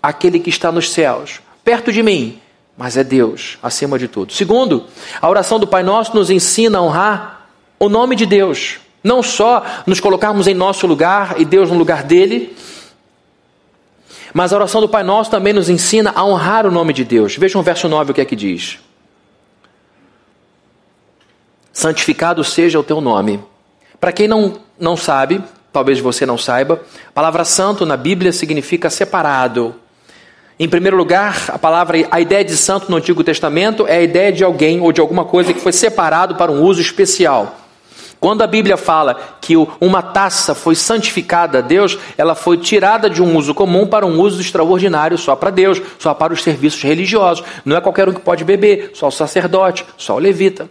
[0.03, 2.41] aquele que está nos céus, perto de mim,
[2.77, 4.33] mas é Deus acima de tudo.
[4.33, 4.87] Segundo,
[5.21, 7.47] a oração do Pai Nosso nos ensina a honrar
[7.79, 8.79] o nome de Deus.
[9.03, 12.57] Não só nos colocarmos em nosso lugar e Deus no lugar dele,
[14.33, 17.37] mas a oração do Pai Nosso também nos ensina a honrar o nome de Deus.
[17.37, 18.79] Vejam o verso 9 o que é que diz.
[21.73, 23.43] Santificado seja o teu nome.
[23.99, 28.91] Para quem não, não sabe, talvez você não saiba, a palavra santo na Bíblia significa
[28.91, 29.75] separado.
[30.59, 34.31] Em primeiro lugar, a palavra, a ideia de santo no Antigo Testamento é a ideia
[34.31, 37.57] de alguém ou de alguma coisa que foi separado para um uso especial.
[38.21, 43.23] Quando a Bíblia fala que uma taça foi santificada a Deus, ela foi tirada de
[43.23, 47.43] um uso comum para um uso extraordinário só para Deus, só para os serviços religiosos.
[47.65, 50.69] Não é qualquer um que pode beber, só o sacerdote, só o levita.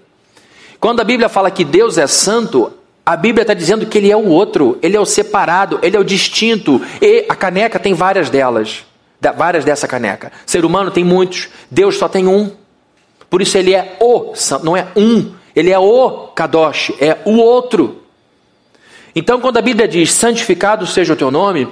[0.80, 2.72] Quando a Bíblia fala que Deus é santo,
[3.10, 6.00] a Bíblia está dizendo que ele é o outro, ele é o separado, ele é
[6.00, 6.80] o distinto.
[7.02, 8.86] E a caneca tem várias delas,
[9.36, 10.32] várias dessa caneca.
[10.46, 12.52] Ser humano tem muitos, Deus só tem um.
[13.28, 15.34] Por isso ele é o não é um.
[15.56, 18.04] Ele é o Kadosh, é o outro.
[19.16, 21.68] Então, quando a Bíblia diz santificado seja o teu nome,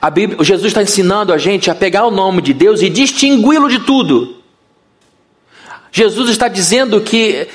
[0.00, 3.68] a Bíblia, Jesus está ensinando a gente a pegar o nome de Deus e distingui-lo
[3.68, 4.36] de tudo.
[5.90, 7.48] Jesus está dizendo que,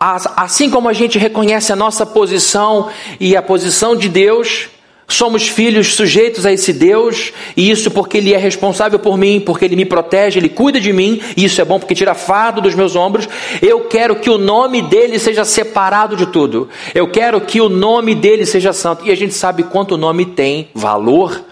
[0.00, 2.88] assim como a gente reconhece a nossa posição
[3.20, 4.70] e a posição de Deus,
[5.10, 9.64] Somos filhos sujeitos a esse Deus, e isso porque Ele é responsável por mim, porque
[9.64, 12.76] Ele me protege, Ele cuida de mim, e isso é bom porque tira fardo dos
[12.76, 13.28] meus ombros.
[13.60, 16.68] Eu quero que o nome dele seja separado de tudo.
[16.94, 19.04] Eu quero que o nome dele seja santo.
[19.04, 21.49] E a gente sabe quanto o nome tem valor.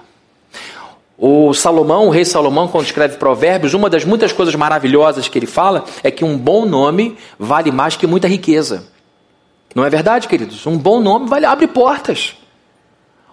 [1.20, 5.48] O Salomão, o rei Salomão, quando escreve Provérbios, uma das muitas coisas maravilhosas que ele
[5.48, 8.84] fala é que um bom nome vale mais que muita riqueza.
[9.74, 10.64] Não é verdade, queridos?
[10.64, 12.36] Um bom nome vale, abre portas.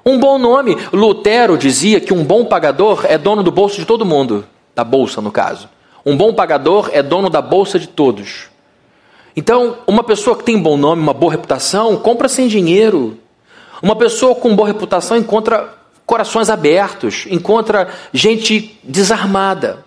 [0.03, 0.75] Um bom nome.
[0.91, 5.21] Lutero dizia que um bom pagador é dono do bolso de todo mundo, da bolsa
[5.21, 5.69] no caso.
[6.03, 8.47] Um bom pagador é dono da bolsa de todos.
[9.35, 13.19] Então, uma pessoa que tem um bom nome, uma boa reputação, compra sem dinheiro.
[13.79, 19.83] Uma pessoa com boa reputação encontra corações abertos, encontra gente desarmada.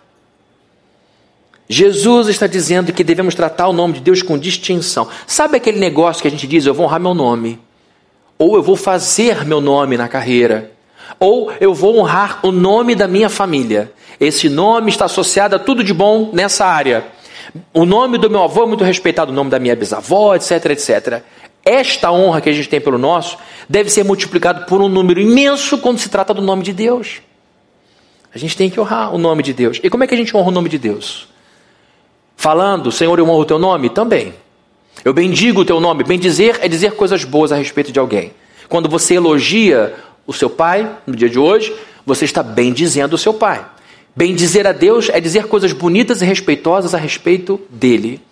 [1.69, 5.09] Jesus está dizendo que devemos tratar o nome de Deus com distinção.
[5.27, 7.61] Sabe aquele negócio que a gente diz, eu vou honrar meu nome?
[8.39, 10.71] ou eu vou fazer meu nome na carreira,
[11.19, 13.93] ou eu vou honrar o nome da minha família.
[14.21, 17.05] Esse nome está associado a tudo de bom nessa área.
[17.75, 21.23] O nome do meu avô é muito respeitado, o nome da minha bisavó, etc, etc.
[21.69, 23.37] Esta honra que a gente tem pelo nosso
[23.69, 27.21] deve ser multiplicado por um número imenso quando se trata do nome de Deus.
[28.35, 29.79] A gente tem que honrar o nome de Deus.
[29.83, 31.29] E como é que a gente honra o nome de Deus?
[32.39, 33.91] Falando, Senhor, eu honro o teu nome?
[33.91, 34.33] Também.
[35.05, 36.05] Eu bendigo o teu nome.
[36.05, 38.33] Bendizer é dizer coisas boas a respeito de alguém.
[38.67, 39.95] Quando você elogia
[40.27, 41.75] o seu pai, no dia de hoje,
[42.07, 43.63] você está bendizendo o seu pai.
[44.17, 48.23] Bendizer a Deus é dizer coisas bonitas e respeitosas a respeito dele.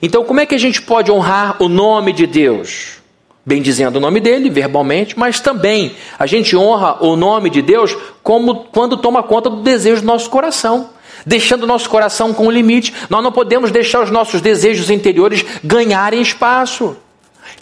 [0.00, 2.98] Então, como é que a gente pode honrar o nome de Deus?
[3.44, 8.66] Bendizendo o nome dele, verbalmente, mas também a gente honra o nome de Deus como
[8.72, 10.90] quando toma conta do desejo do nosso coração
[11.26, 12.94] deixando nosso coração com um limite.
[13.10, 16.96] Nós não podemos deixar os nossos desejos interiores ganharem espaço.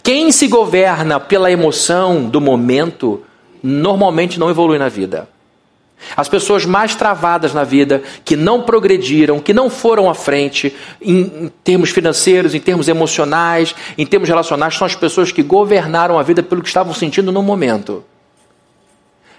[0.03, 3.23] Quem se governa pela emoção do momento
[3.63, 5.27] normalmente não evolui na vida.
[6.15, 11.19] As pessoas mais travadas na vida, que não progrediram, que não foram à frente em,
[11.21, 16.23] em, termos financeiros, em termos emocionais, em termos relacionais, são as pessoas que governaram a
[16.23, 18.03] vida pelo que estavam sentindo no momento.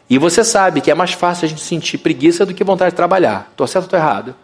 [0.08, 2.96] E você sabe que é mais fácil a gente sentir preguiça do que vontade de
[2.96, 3.48] trabalhar.
[3.50, 4.34] Estou certo ou estou errado?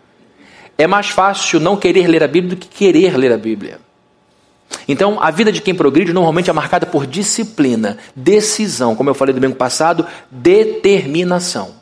[0.77, 3.79] É mais fácil não querer ler a Bíblia do que querer ler a Bíblia.
[4.88, 9.35] Então, a vida de quem progride normalmente é marcada por disciplina, decisão, como eu falei
[9.35, 11.82] domingo passado, determinação.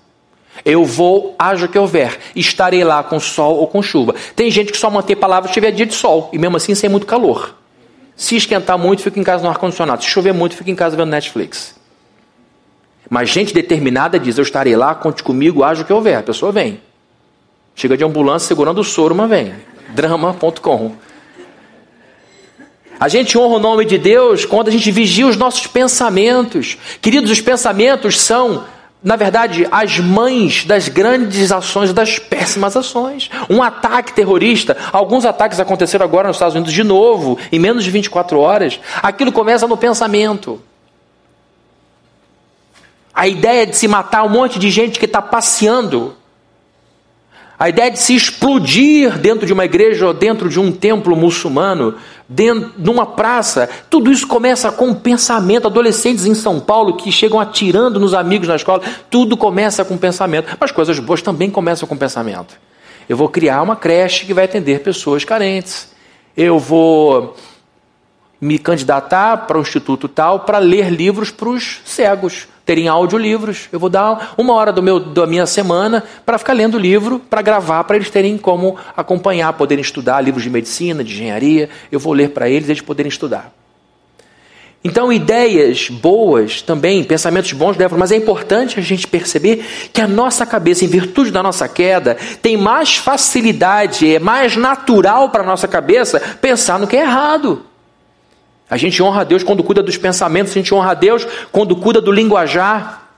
[0.65, 4.15] Eu vou, haja que houver, estarei lá com sol ou com chuva.
[4.37, 6.89] Tem gente que só mantém palavras se tiver dia de sol, e mesmo assim sem
[6.91, 7.55] muito calor.
[8.17, 10.03] Se esquentar muito, fica em casa no ar-condicionado.
[10.03, 11.75] Se chover muito, fica em casa vendo Netflix.
[13.09, 16.19] Mas gente determinada diz: Eu estarei lá, conte comigo, haja que houver.
[16.19, 16.81] A pessoa vem.
[17.75, 19.55] Chega de ambulância segurando o soro, mas vem.
[19.95, 20.93] Drama.com.
[23.01, 26.77] A gente honra o nome de Deus quando a gente vigia os nossos pensamentos.
[27.01, 28.65] Queridos, os pensamentos são,
[29.03, 33.31] na verdade, as mães das grandes ações, das péssimas ações.
[33.49, 37.91] Um ataque terrorista, alguns ataques aconteceram agora nos Estados Unidos de novo, em menos de
[37.91, 38.79] 24 horas.
[39.03, 40.61] Aquilo começa no pensamento.
[43.15, 46.15] A ideia de se matar um monte de gente que está passeando
[47.61, 51.95] a ideia de se explodir dentro de uma igreja ou dentro de um templo muçulmano,
[52.27, 55.67] dentro de uma praça, tudo isso começa com um pensamento.
[55.67, 60.57] Adolescentes em São Paulo que chegam atirando nos amigos na escola, tudo começa com pensamento.
[60.59, 62.59] Mas coisas boas também começam com pensamento.
[63.07, 65.91] Eu vou criar uma creche que vai atender pessoas carentes.
[66.35, 67.37] Eu vou
[68.41, 73.69] me candidatar para o instituto tal para ler livros para os cegos terem audiolivros.
[73.73, 77.43] Eu vou dar uma hora do meu, da minha semana para ficar lendo livro, para
[77.43, 81.69] gravar, para eles terem como acompanhar, poderem estudar livros de medicina, de engenharia.
[81.91, 83.53] Eu vou ler para eles, eles poderem estudar.
[84.83, 90.09] Então, ideias boas também, pensamentos bons levam, mas é importante a gente perceber que a
[90.09, 95.47] nossa cabeça, em virtude da nossa queda, tem mais facilidade, é mais natural para a
[95.47, 97.67] nossa cabeça pensar no que é errado.
[98.71, 101.75] A gente honra a Deus quando cuida dos pensamentos, a gente honra a Deus quando
[101.75, 103.09] cuida do linguajar,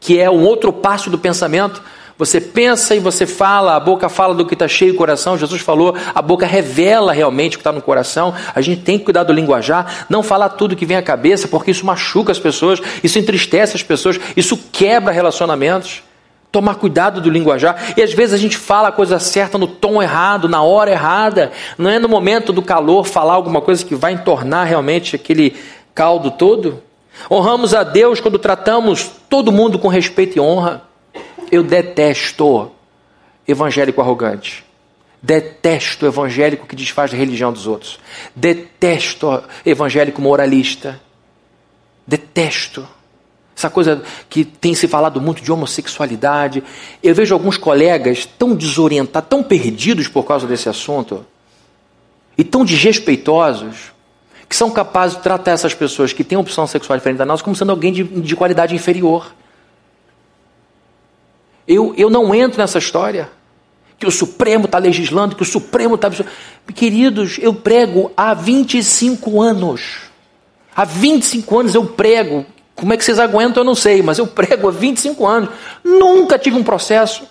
[0.00, 1.80] que é um outro passo do pensamento.
[2.18, 5.38] Você pensa e você fala, a boca fala do que está cheio o coração.
[5.38, 8.34] Jesus falou, a boca revela realmente o que está no coração.
[8.54, 11.70] A gente tem que cuidar do linguajar, não falar tudo que vem à cabeça, porque
[11.70, 16.02] isso machuca as pessoas, isso entristece as pessoas, isso quebra relacionamentos
[16.52, 17.94] tomar cuidado do linguajar.
[17.96, 21.50] E às vezes a gente fala a coisa certa no tom errado, na hora errada.
[21.78, 25.56] Não é no momento do calor falar alguma coisa que vai entornar realmente aquele
[25.94, 26.82] caldo todo.
[27.30, 30.82] Honramos a Deus quando tratamos todo mundo com respeito e honra.
[31.50, 32.70] Eu detesto
[33.48, 34.64] evangélico arrogante.
[35.22, 37.98] Detesto evangélico que desfaz a religião dos outros.
[38.36, 41.00] Detesto evangélico moralista.
[42.06, 42.86] Detesto.
[43.56, 46.62] Essa coisa que tem se falado muito de homossexualidade.
[47.02, 51.24] Eu vejo alguns colegas tão desorientados, tão perdidos por causa desse assunto,
[52.36, 53.92] e tão desrespeitosos,
[54.48, 57.56] que são capazes de tratar essas pessoas que têm opção sexual diferente da nossa como
[57.56, 59.32] sendo alguém de, de qualidade inferior.
[61.66, 63.30] Eu, eu não entro nessa história.
[63.98, 66.10] Que o Supremo está legislando, que o Supremo está.
[66.74, 70.10] Queridos, eu prego há 25 anos.
[70.74, 74.26] Há 25 anos eu prego como é que vocês aguentam, eu não sei, mas eu
[74.26, 75.50] prego há 25 anos.
[75.84, 77.26] Nunca tive um processo.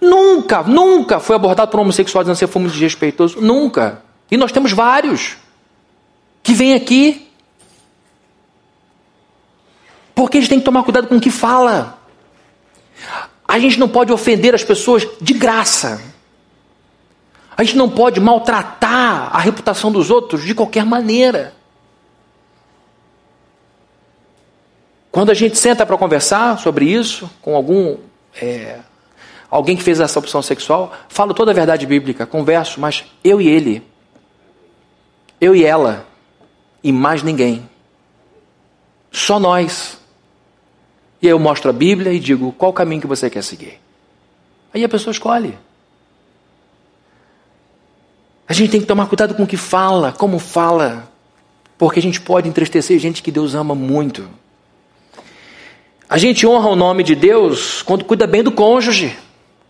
[0.00, 3.40] Nunca, nunca foi abordado por um homossexual dizendo que foi muito desrespeitoso.
[3.40, 4.02] Nunca.
[4.30, 5.36] E nós temos vários
[6.42, 7.26] que vêm aqui.
[10.14, 11.98] Porque a gente tem que tomar cuidado com o que fala.
[13.46, 16.02] A gente não pode ofender as pessoas de graça.
[17.56, 21.57] A gente não pode maltratar a reputação dos outros de qualquer maneira.
[25.18, 27.96] Quando a gente senta para conversar sobre isso com algum
[28.40, 28.78] é,
[29.50, 33.48] alguém que fez essa opção sexual, falo toda a verdade bíblica, converso, mas eu e
[33.48, 33.82] ele,
[35.40, 36.06] eu e ela,
[36.84, 37.68] e mais ninguém,
[39.10, 39.98] só nós.
[41.20, 43.80] E aí eu mostro a Bíblia e digo qual caminho que você quer seguir.
[44.72, 45.58] Aí a pessoa escolhe.
[48.46, 51.10] A gente tem que tomar cuidado com o que fala, como fala,
[51.76, 54.30] porque a gente pode entristecer gente que Deus ama muito.
[56.10, 59.08] A gente honra o nome de Deus quando cuida bem do cônjuge.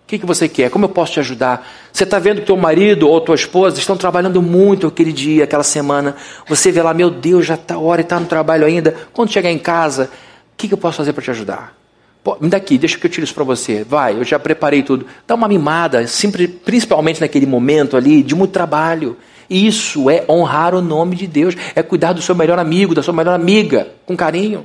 [0.05, 0.71] O que, que você quer?
[0.71, 1.69] Como eu posso te ajudar?
[1.93, 5.65] Você está vendo que teu marido ou tua esposa estão trabalhando muito aquele dia, aquela
[5.65, 6.15] semana.
[6.49, 8.95] Você vê lá, meu Deus, já está hora e está no trabalho ainda.
[9.13, 11.77] Quando chegar em casa, o que, que eu posso fazer para te ajudar?
[12.23, 13.83] Pô, me dá aqui, deixa que eu tire isso para você.
[13.83, 15.07] Vai, eu já preparei tudo.
[15.27, 16.07] Dá uma mimada,
[16.65, 19.17] principalmente naquele momento ali de muito trabalho.
[19.51, 23.13] Isso é honrar o nome de Deus, é cuidar do seu melhor amigo, da sua
[23.13, 24.65] melhor amiga, com carinho.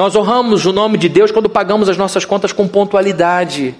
[0.00, 3.74] Nós honramos o nome de Deus quando pagamos as nossas contas com pontualidade.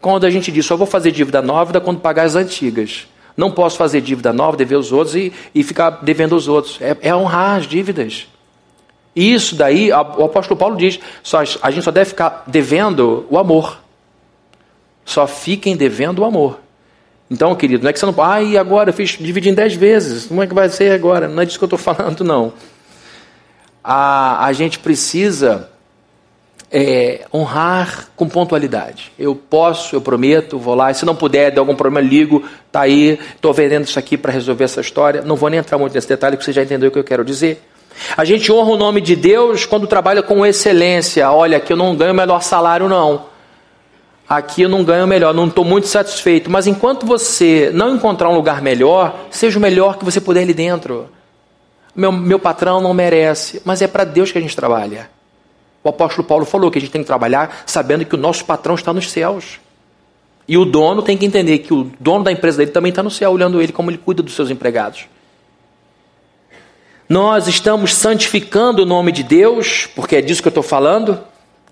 [0.00, 3.06] Quando a gente diz, só vou fazer dívida nova quando pagar as antigas.
[3.36, 6.78] Não posso fazer dívida nova, dever os outros e, e ficar devendo os outros.
[6.80, 8.28] É, é honrar as dívidas.
[9.14, 13.36] E isso daí, o apóstolo Paulo diz, só, a gente só deve ficar devendo o
[13.36, 13.78] amor.
[15.04, 16.60] Só fiquem devendo o amor.
[17.30, 18.14] Então, querido, não é que você não.
[18.24, 20.24] Ah, e agora eu fiz dividir em dez vezes.
[20.24, 21.28] Como é que vai ser agora?
[21.28, 22.54] Não é disso que eu estou falando, não
[23.82, 25.68] a, a gente precisa
[26.70, 29.12] é, honrar com pontualidade.
[29.18, 30.92] Eu posso, eu prometo, vou lá.
[30.94, 32.44] Se não puder, de algum problema, ligo.
[32.70, 35.20] Tá aí, estou vendendo isso aqui para resolver essa história.
[35.22, 37.24] Não vou nem entrar muito nesse detalhe, porque você já entendeu o que eu quero
[37.24, 37.62] dizer.
[38.16, 41.30] A gente honra o nome de Deus quando trabalha com excelência.
[41.30, 43.26] Olha, aqui eu não ganho o melhor salário, não.
[44.26, 46.50] Aqui eu não ganho melhor, não estou muito satisfeito.
[46.50, 50.54] Mas enquanto você não encontrar um lugar melhor, seja o melhor que você puder ali
[50.54, 51.10] dentro.
[51.94, 55.10] Meu, meu patrão não merece, mas é para Deus que a gente trabalha.
[55.84, 58.74] O apóstolo Paulo falou que a gente tem que trabalhar sabendo que o nosso patrão
[58.74, 59.60] está nos céus.
[60.46, 63.10] E o dono tem que entender que o dono da empresa dele também está no
[63.10, 65.06] céu, olhando ele como ele cuida dos seus empregados.
[67.08, 71.20] Nós estamos santificando o nome de Deus, porque é disso que eu estou falando,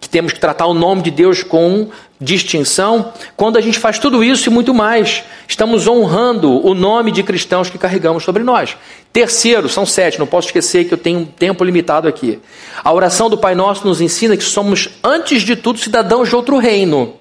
[0.01, 1.89] que temos que tratar o nome de Deus com
[2.19, 3.13] distinção.
[3.37, 7.69] Quando a gente faz tudo isso e muito mais, estamos honrando o nome de cristãos
[7.69, 8.77] que carregamos sobre nós.
[9.13, 12.39] Terceiro, são sete, não posso esquecer que eu tenho um tempo limitado aqui.
[12.83, 16.57] A oração do Pai Nosso nos ensina que somos, antes de tudo, cidadãos de outro
[16.59, 17.20] reino.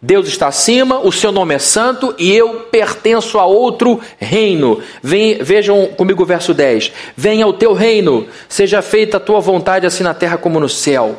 [0.00, 4.80] Deus está acima, o seu nome é santo e eu pertenço a outro reino.
[5.02, 6.92] Vem, vejam comigo o verso 10.
[7.16, 11.16] Venha o teu reino, seja feita a tua vontade, assim na terra como no céu.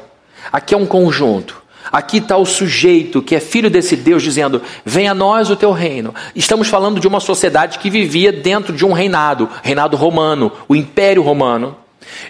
[0.51, 1.61] Aqui é um conjunto.
[1.91, 5.71] Aqui está o sujeito que é filho desse Deus dizendo: Venha a nós o teu
[5.71, 6.13] reino.
[6.35, 11.23] Estamos falando de uma sociedade que vivia dentro de um reinado, reinado romano, o Império
[11.23, 11.75] Romano.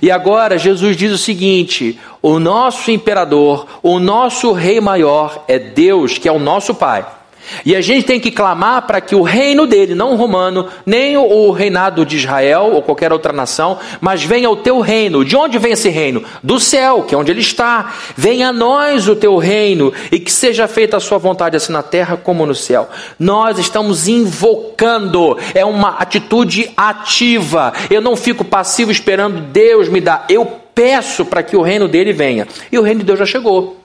[0.01, 6.17] E agora Jesus diz o seguinte: o nosso imperador, o nosso rei maior é Deus,
[6.17, 7.16] que é o nosso Pai.
[7.65, 11.17] E a gente tem que clamar para que o reino dele, não o romano, nem
[11.17, 15.23] o reinado de Israel ou qualquer outra nação, mas venha o teu reino.
[15.23, 16.23] De onde vem esse reino?
[16.43, 17.93] Do céu, que é onde ele está.
[18.15, 21.83] Venha a nós o teu reino e que seja feita a sua vontade, assim na
[21.83, 22.89] terra como no céu.
[23.19, 27.73] Nós estamos invocando, é uma atitude ativa.
[27.89, 32.13] Eu não fico passivo esperando Deus me dar, eu peço para que o reino dele
[32.13, 32.47] venha.
[32.71, 33.77] E o reino de Deus já chegou.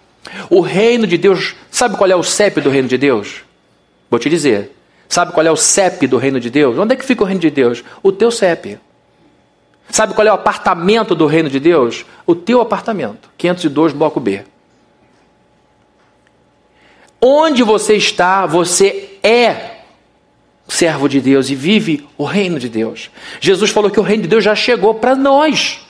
[0.49, 3.43] O reino de Deus, sabe qual é o CEP do reino de Deus?
[4.13, 4.77] Vou te dizer.
[5.09, 6.77] Sabe qual é o CEP do reino de Deus?
[6.77, 7.83] Onde é que fica o reino de Deus?
[8.03, 8.79] O teu CEP.
[9.89, 12.05] Sabe qual é o apartamento do reino de Deus?
[12.27, 13.31] O teu apartamento.
[13.39, 14.45] 502, bloco B.
[17.19, 19.79] Onde você está, você é
[20.69, 23.11] servo de Deus e vive o reino de Deus.
[23.41, 25.81] Jesus falou que o reino de Deus já chegou para nós.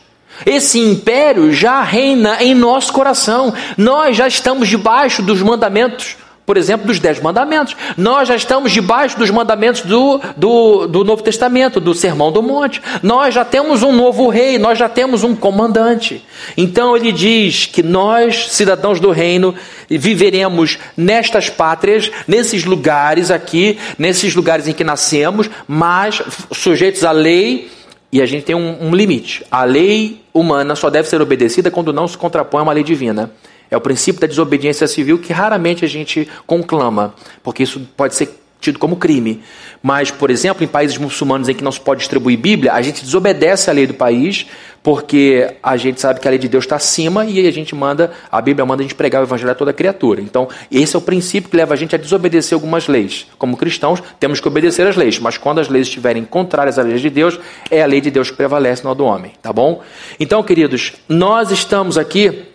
[0.46, 3.52] Esse império já reina em nosso coração.
[3.76, 7.76] Nós já estamos debaixo dos mandamentos por exemplo, dos Dez Mandamentos.
[7.96, 12.82] Nós já estamos debaixo dos mandamentos do, do, do, Novo Testamento, do Sermão do Monte.
[13.02, 16.24] Nós já temos um novo rei, nós já temos um comandante.
[16.56, 19.54] Então ele diz que nós, cidadãos do reino,
[19.88, 26.22] viveremos nestas pátrias, nesses lugares aqui, nesses lugares em que nascemos, mas
[26.52, 27.70] sujeitos à lei.
[28.10, 29.42] E a gente tem um, um limite.
[29.50, 33.30] A lei humana só deve ser obedecida quando não se contrapõe a uma lei divina.
[33.72, 38.28] É o princípio da desobediência civil que raramente a gente conclama, porque isso pode ser
[38.60, 39.42] tido como crime.
[39.82, 43.02] Mas, por exemplo, em países muçulmanos em que não se pode distribuir Bíblia, a gente
[43.02, 44.46] desobedece a lei do país,
[44.82, 48.12] porque a gente sabe que a lei de Deus está acima e a gente manda,
[48.30, 50.20] a Bíblia manda a gente pregar o evangelho a toda criatura.
[50.20, 53.26] Então, esse é o princípio que leva a gente a desobedecer algumas leis.
[53.38, 57.00] Como cristãos, temos que obedecer às leis, mas quando as leis estiverem contrárias às leis
[57.00, 59.80] de Deus, é a lei de Deus que prevalece, não a do homem, tá bom?
[60.20, 62.51] Então, queridos, nós estamos aqui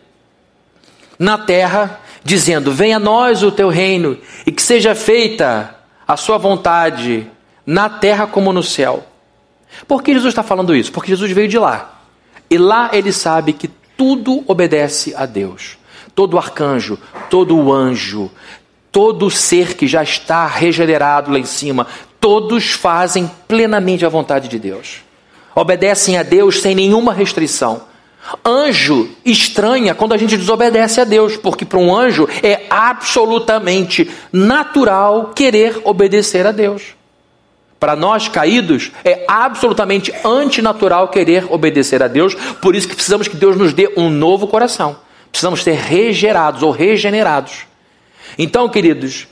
[1.18, 5.76] na terra, dizendo: Venha a nós o teu reino, e que seja feita
[6.08, 7.28] a sua vontade,
[7.66, 9.06] na terra como no céu.
[9.88, 10.92] Por que Jesus está falando isso?
[10.92, 12.02] Porque Jesus veio de lá.
[12.50, 15.78] E lá ele sabe que tudo obedece a Deus.
[16.16, 16.98] Todo arcanjo,
[17.30, 18.32] todo anjo,
[18.92, 21.86] todo ser que já está regenerado lá em cima,
[22.20, 25.02] todos fazem plenamente a vontade de Deus.
[25.54, 27.82] Obedecem a Deus sem nenhuma restrição.
[28.46, 35.32] Anjo estranha quando a gente desobedece a Deus, porque para um anjo é absolutamente natural
[35.36, 36.96] querer obedecer a Deus.
[37.80, 43.38] Para nós caídos, é absolutamente antinatural querer obedecer a Deus, por isso que precisamos que
[43.38, 44.98] Deus nos dê um novo coração.
[45.32, 47.68] Precisamos ser regenerados ou regenerados.
[48.38, 49.28] Então, queridos,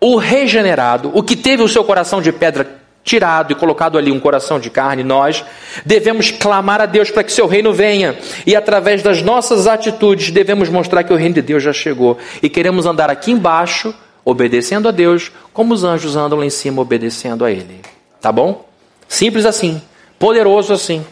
[0.00, 4.20] o regenerado, o que teve o seu coração de pedra tirado e colocado ali um
[4.20, 5.44] coração de carne, nós
[5.84, 10.68] devemos clamar a Deus para que seu reino venha e através das nossas atitudes devemos
[10.68, 13.94] mostrar que o reino de Deus já chegou e queremos andar aqui embaixo
[14.24, 17.80] obedecendo a Deus, como os anjos andam lá em cima obedecendo a Ele.
[18.20, 18.68] Tá bom?
[19.08, 19.80] Simples assim,
[20.18, 21.04] poderoso assim.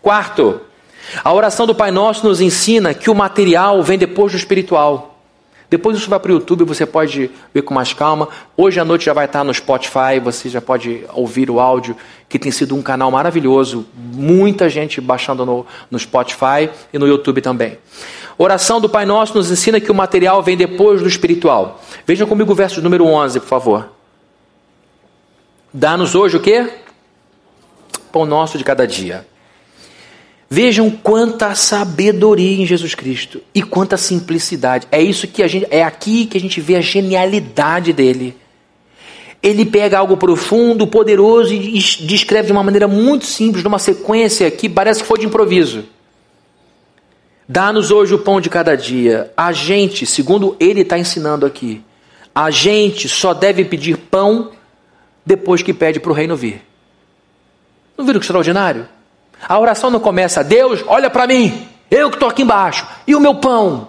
[0.00, 0.60] Quarto,
[1.22, 5.13] a oração do Pai Nosso nos ensina que o material vem depois do espiritual.
[5.74, 8.28] Depois isso vai para o YouTube, você pode ver com mais calma.
[8.56, 11.96] Hoje à noite já vai estar no Spotify, você já pode ouvir o áudio,
[12.28, 13.84] que tem sido um canal maravilhoso.
[13.92, 17.76] Muita gente baixando no, no Spotify e no YouTube também.
[18.38, 21.82] Oração do Pai Nosso nos ensina que o material vem depois do espiritual.
[22.06, 23.88] Vejam comigo o verso número 11, por favor.
[25.72, 26.70] Dá-nos hoje o quê?
[28.12, 29.26] Pão nosso de cada dia.
[30.54, 34.86] Vejam quanta sabedoria em Jesus Cristo e quanta simplicidade.
[34.92, 38.36] É isso que a gente é aqui que a gente vê a genialidade dele.
[39.42, 41.72] Ele pega algo profundo, poderoso e
[42.06, 45.86] descreve de uma maneira muito simples, numa sequência que parece que foi de improviso.
[47.48, 49.32] Dá-nos hoje o pão de cada dia.
[49.36, 51.82] A gente, segundo ele está ensinando aqui,
[52.32, 54.52] a gente só deve pedir pão
[55.26, 56.62] depois que pede para o reino vir.
[57.98, 58.93] Não viram que extraordinário?
[59.48, 63.20] A oração não começa, Deus, olha para mim, eu que estou aqui embaixo, e o
[63.20, 63.88] meu pão?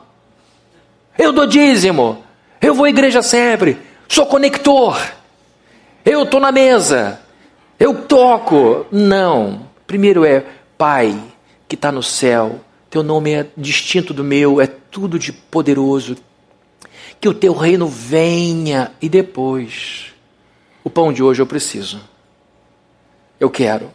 [1.18, 2.24] Eu dou dízimo,
[2.62, 3.78] eu vou à igreja sempre,
[4.08, 5.00] sou conector,
[6.06, 7.20] eu estou na mesa,
[7.80, 8.86] eu toco.
[8.92, 9.68] Não.
[9.88, 10.44] Primeiro é
[10.78, 11.18] Pai
[11.68, 16.16] que está no céu, teu nome é distinto do meu, é tudo de poderoso.
[17.20, 20.14] Que o teu reino venha e depois,
[20.84, 22.02] o pão de hoje eu preciso.
[23.40, 23.90] Eu quero.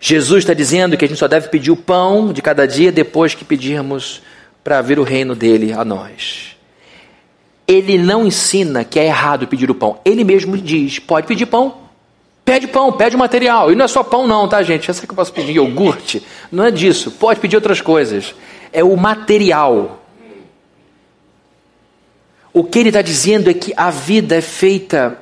[0.00, 3.34] Jesus está dizendo que a gente só deve pedir o pão de cada dia depois
[3.34, 4.22] que pedirmos
[4.64, 6.56] para vir o reino dele a nós.
[7.68, 10.00] Ele não ensina que é errado pedir o pão.
[10.02, 11.78] Ele mesmo diz: pode pedir pão.
[12.44, 13.70] Pede pão, pede material.
[13.70, 14.92] E não é só pão, não, tá, gente?
[14.92, 16.26] Será que eu posso pedir iogurte?
[16.50, 17.12] Não é disso.
[17.12, 18.34] Pode pedir outras coisas.
[18.72, 20.02] É o material.
[22.52, 25.16] O que ele está dizendo é que a vida é feita,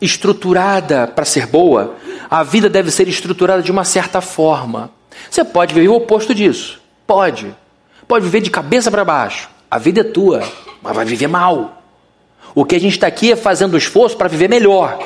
[0.00, 1.96] estruturada para ser boa.
[2.30, 4.90] A vida deve ser estruturada de uma certa forma.
[5.30, 6.80] Você pode viver o oposto disso.
[7.06, 7.54] Pode.
[8.06, 9.48] Pode viver de cabeça para baixo.
[9.70, 10.42] A vida é tua,
[10.82, 11.82] mas vai viver mal.
[12.54, 14.98] O que a gente está aqui é fazendo esforço para viver melhor.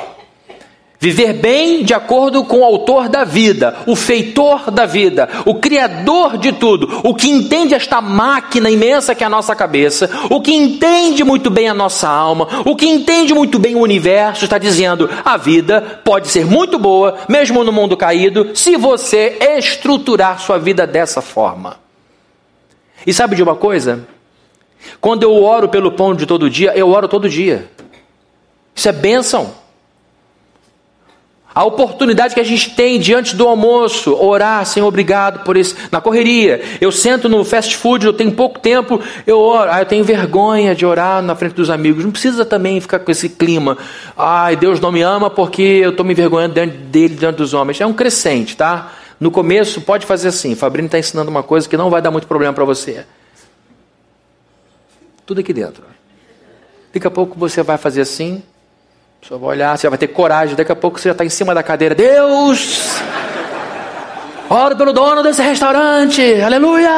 [1.01, 6.37] Viver bem de acordo com o autor da vida, o feitor da vida, o criador
[6.37, 10.53] de tudo, o que entende esta máquina imensa que é a nossa cabeça, o que
[10.53, 15.09] entende muito bem a nossa alma, o que entende muito bem o universo, está dizendo:
[15.23, 20.85] a vida pode ser muito boa, mesmo no mundo caído, se você estruturar sua vida
[20.85, 21.77] dessa forma.
[23.07, 24.05] E sabe de uma coisa?
[24.99, 27.71] Quando eu oro pelo pão de todo dia, eu oro todo dia.
[28.75, 29.58] Isso é bênção.
[31.53, 35.75] A oportunidade que a gente tem diante do almoço, orar, Senhor, obrigado por isso.
[35.91, 39.69] Na correria, eu sento no fast food, eu tenho pouco tempo, eu oro.
[39.71, 42.03] Ah, eu tenho vergonha de orar na frente dos amigos.
[42.03, 43.77] Não precisa também ficar com esse clima.
[44.15, 47.81] Ai, Deus não me ama porque eu estou me envergonhando diante dele, diante dos homens.
[47.81, 48.93] É um crescente, tá?
[49.19, 50.53] No começo, pode fazer assim.
[50.53, 53.05] Fabrício está ensinando uma coisa que não vai dar muito problema para você.
[55.25, 55.83] Tudo aqui dentro.
[56.93, 58.41] Daqui a pouco você vai fazer assim,
[59.21, 61.53] só vai olhar, você vai ter coragem, daqui a pouco você já está em cima
[61.53, 61.93] da cadeira.
[61.93, 62.99] Deus!
[64.49, 66.21] Oro pelo dono desse restaurante!
[66.41, 66.89] Aleluia!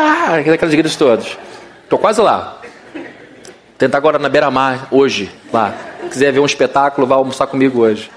[0.53, 1.38] Aqueles gritos todos.
[1.84, 2.61] Estou quase lá.
[3.78, 5.74] Tentar agora na beira-mar, hoje, lá.
[6.03, 8.09] Se quiser ver um espetáculo, vá almoçar comigo hoje.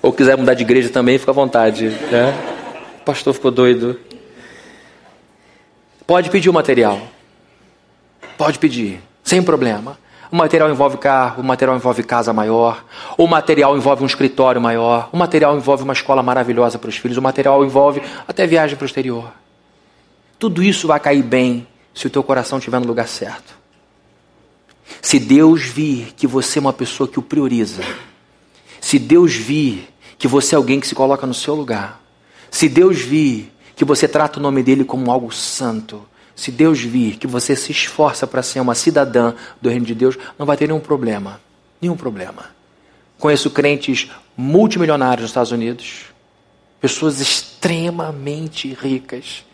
[0.00, 1.88] Ou quiser mudar de igreja também, fica à vontade.
[1.88, 2.32] Né?
[3.00, 4.00] O pastor ficou doido.
[6.06, 7.00] Pode pedir o material.
[8.38, 9.98] Pode pedir, sem problema.
[10.30, 12.84] O material envolve carro, o material envolve casa maior,
[13.16, 17.16] o material envolve um escritório maior, o material envolve uma escola maravilhosa para os filhos,
[17.16, 19.32] o material envolve até viagem para o exterior.
[20.38, 23.56] Tudo isso vai cair bem se o teu coração estiver no lugar certo.
[25.00, 27.82] Se Deus vir que você é uma pessoa que o prioriza,
[28.80, 32.00] se Deus vir que você é alguém que se coloca no seu lugar,
[32.50, 36.02] se Deus vir que você trata o nome dele como algo santo,
[36.36, 40.18] se Deus vir que você se esforça para ser uma cidadã do reino de Deus,
[40.38, 41.40] não vai ter nenhum problema.
[41.80, 42.54] Nenhum problema.
[43.18, 46.04] Conheço crentes multimilionários nos Estados Unidos,
[46.78, 49.46] pessoas extremamente ricas,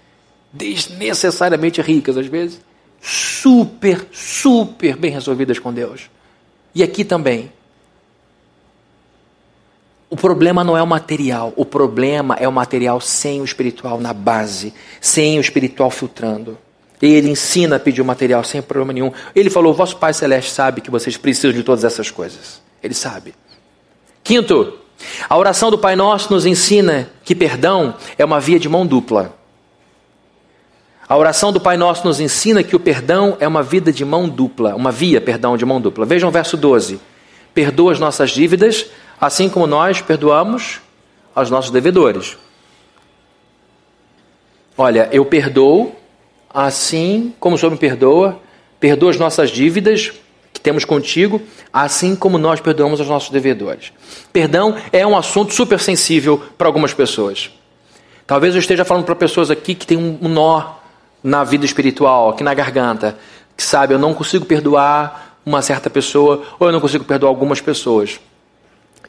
[0.52, 2.60] desnecessariamente ricas às vezes,
[3.00, 6.10] super, super bem resolvidas com Deus.
[6.74, 7.52] E aqui também.
[10.10, 14.12] O problema não é o material, o problema é o material sem o espiritual na
[14.12, 16.58] base, sem o espiritual filtrando.
[17.02, 19.12] Ele ensina a pedir o material sem problema nenhum.
[19.34, 22.62] Ele falou: Vosso Pai Celeste sabe que vocês precisam de todas essas coisas.
[22.80, 23.34] Ele sabe.
[24.22, 24.78] Quinto,
[25.28, 29.36] a oração do Pai Nosso nos ensina que perdão é uma via de mão dupla.
[31.08, 34.28] A oração do Pai Nosso nos ensina que o perdão é uma vida de mão
[34.28, 36.06] dupla, uma via, perdão, de mão dupla.
[36.06, 37.00] Vejam o verso 12.
[37.52, 38.86] Perdoa as nossas dívidas,
[39.20, 40.80] assim como nós perdoamos
[41.34, 42.38] aos nossos devedores.
[44.78, 45.94] Olha, eu perdoo
[46.52, 48.40] assim como o Senhor me perdoa,
[48.78, 50.12] perdoa as nossas dívidas
[50.52, 51.40] que temos contigo,
[51.72, 53.92] assim como nós perdoamos os nossos devedores.
[54.32, 57.50] Perdão é um assunto super sensível para algumas pessoas.
[58.26, 60.74] Talvez eu esteja falando para pessoas aqui que tem um nó
[61.22, 63.16] na vida espiritual, aqui na garganta,
[63.56, 67.60] que sabe, eu não consigo perdoar uma certa pessoa, ou eu não consigo perdoar algumas
[67.60, 68.20] pessoas.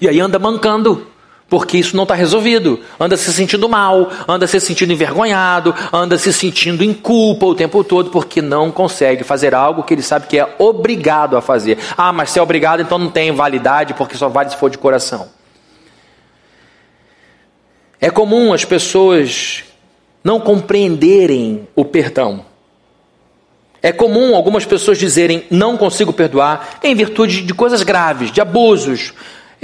[0.01, 1.07] E aí anda mancando
[1.53, 2.79] Porque isso não está resolvido.
[2.99, 7.83] Anda se sentindo mal, anda se sentindo envergonhado, anda se sentindo em culpa o tempo
[7.83, 11.77] todo, porque não consegue fazer algo que ele sabe que é obrigado a fazer.
[11.95, 14.79] Ah, mas se é obrigado, então não tem validade, porque só vale se for de
[14.79, 15.27] coração.
[18.01, 19.63] É comum as pessoas
[20.23, 22.43] não compreenderem o perdão.
[23.79, 29.13] É comum algumas pessoas dizerem não consigo perdoar em virtude de coisas graves, de abusos.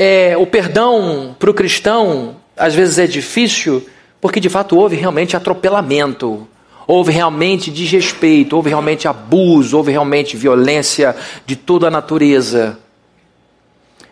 [0.01, 3.85] É, o perdão para o cristão às vezes é difícil
[4.21, 6.47] porque de fato houve realmente atropelamento,
[6.87, 11.13] houve realmente desrespeito, houve realmente abuso, houve realmente violência
[11.45, 12.79] de toda a natureza.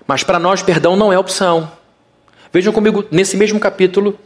[0.06, 1.72] Mas para nós, perdão não é opção.
[2.52, 4.20] Vejam comigo, nesse mesmo capítulo,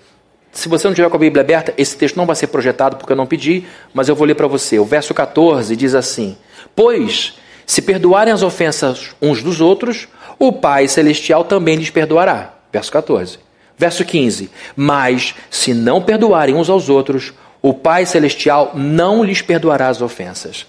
[0.52, 3.14] se você não tiver com a Bíblia aberta, esse texto não vai ser projetado porque
[3.14, 4.80] eu não pedi, mas eu vou ler para você.
[4.80, 6.36] O verso 14 diz assim:
[6.76, 7.36] Pois,
[7.68, 10.08] se perdoarem as ofensas uns dos outros,
[10.38, 12.54] o Pai Celestial também lhes perdoará.
[12.72, 13.40] Verso 14.
[13.78, 19.88] Verso 15: Mas, se não perdoarem uns aos outros, o Pai Celestial não lhes perdoará
[19.88, 20.66] as ofensas.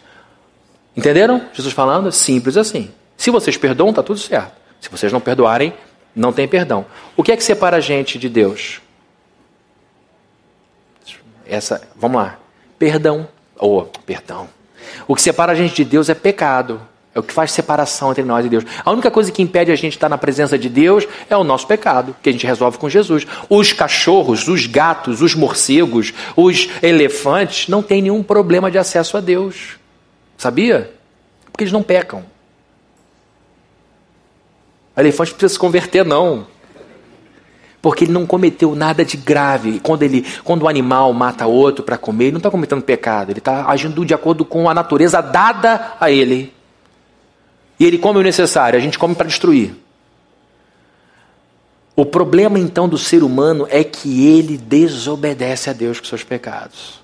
[0.96, 1.42] Entenderam?
[1.52, 2.10] Jesus falando?
[2.12, 2.90] Simples assim.
[3.16, 4.52] Se vocês perdoam, está tudo certo.
[4.80, 5.72] Se vocês não perdoarem,
[6.14, 6.84] não tem perdão.
[7.16, 8.80] O que é que separa a gente de Deus?
[11.46, 12.38] essa, vamos lá,
[12.78, 14.48] perdão, ou oh, perdão.
[15.06, 16.80] O que separa a gente de Deus é pecado.
[17.14, 18.64] É o que faz separação entre nós e Deus.
[18.82, 21.66] A única coisa que impede a gente estar na presença de Deus é o nosso
[21.66, 23.26] pecado, que a gente resolve com Jesus.
[23.50, 29.20] Os cachorros, os gatos, os morcegos, os elefantes não têm nenhum problema de acesso a
[29.20, 29.76] Deus.
[30.38, 30.90] Sabia?
[31.50, 32.24] Porque eles não pecam.
[34.96, 36.46] O elefante precisa se converter, não
[37.82, 39.80] porque ele não cometeu nada de grave.
[39.80, 43.40] Quando, ele, quando o animal mata outro para comer, ele não está cometendo pecado, ele
[43.40, 46.54] está agindo de acordo com a natureza dada a ele.
[47.82, 49.74] E ele come o necessário, a gente come para destruir.
[51.96, 57.00] O problema então do ser humano é que ele desobedece a Deus com seus pecados.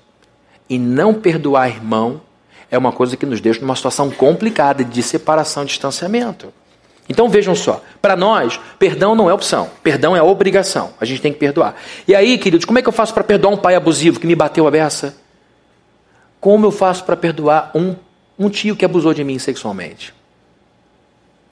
[0.69, 2.21] E não perdoar irmão
[2.71, 6.53] é uma coisa que nos deixa numa situação complicada de separação, distanciamento.
[7.09, 11.33] Então vejam só, para nós, perdão não é opção, perdão é obrigação, a gente tem
[11.33, 11.75] que perdoar.
[12.07, 14.33] E aí, queridos, como é que eu faço para perdoar um pai abusivo que me
[14.33, 15.13] bateu a beça?
[16.39, 17.97] Como eu faço para perdoar um,
[18.39, 20.17] um tio que abusou de mim sexualmente?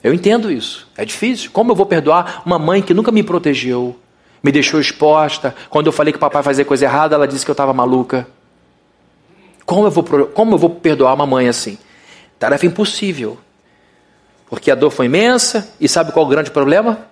[0.02, 1.50] Eu entendo isso, é difícil.
[1.50, 3.98] Como eu vou perdoar uma mãe que nunca me protegeu,
[4.42, 5.54] me deixou exposta?
[5.68, 8.26] Quando eu falei que o papai fazia coisa errada, ela disse que eu estava maluca.
[9.66, 11.76] Como eu, vou, como eu vou perdoar uma mãe assim?
[12.38, 13.38] Tarefa impossível.
[14.48, 17.06] Porque a dor foi imensa, e sabe qual é o grande problema?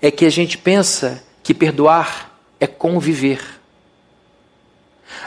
[0.00, 2.30] É que a gente pensa que perdoar
[2.60, 3.40] é conviver.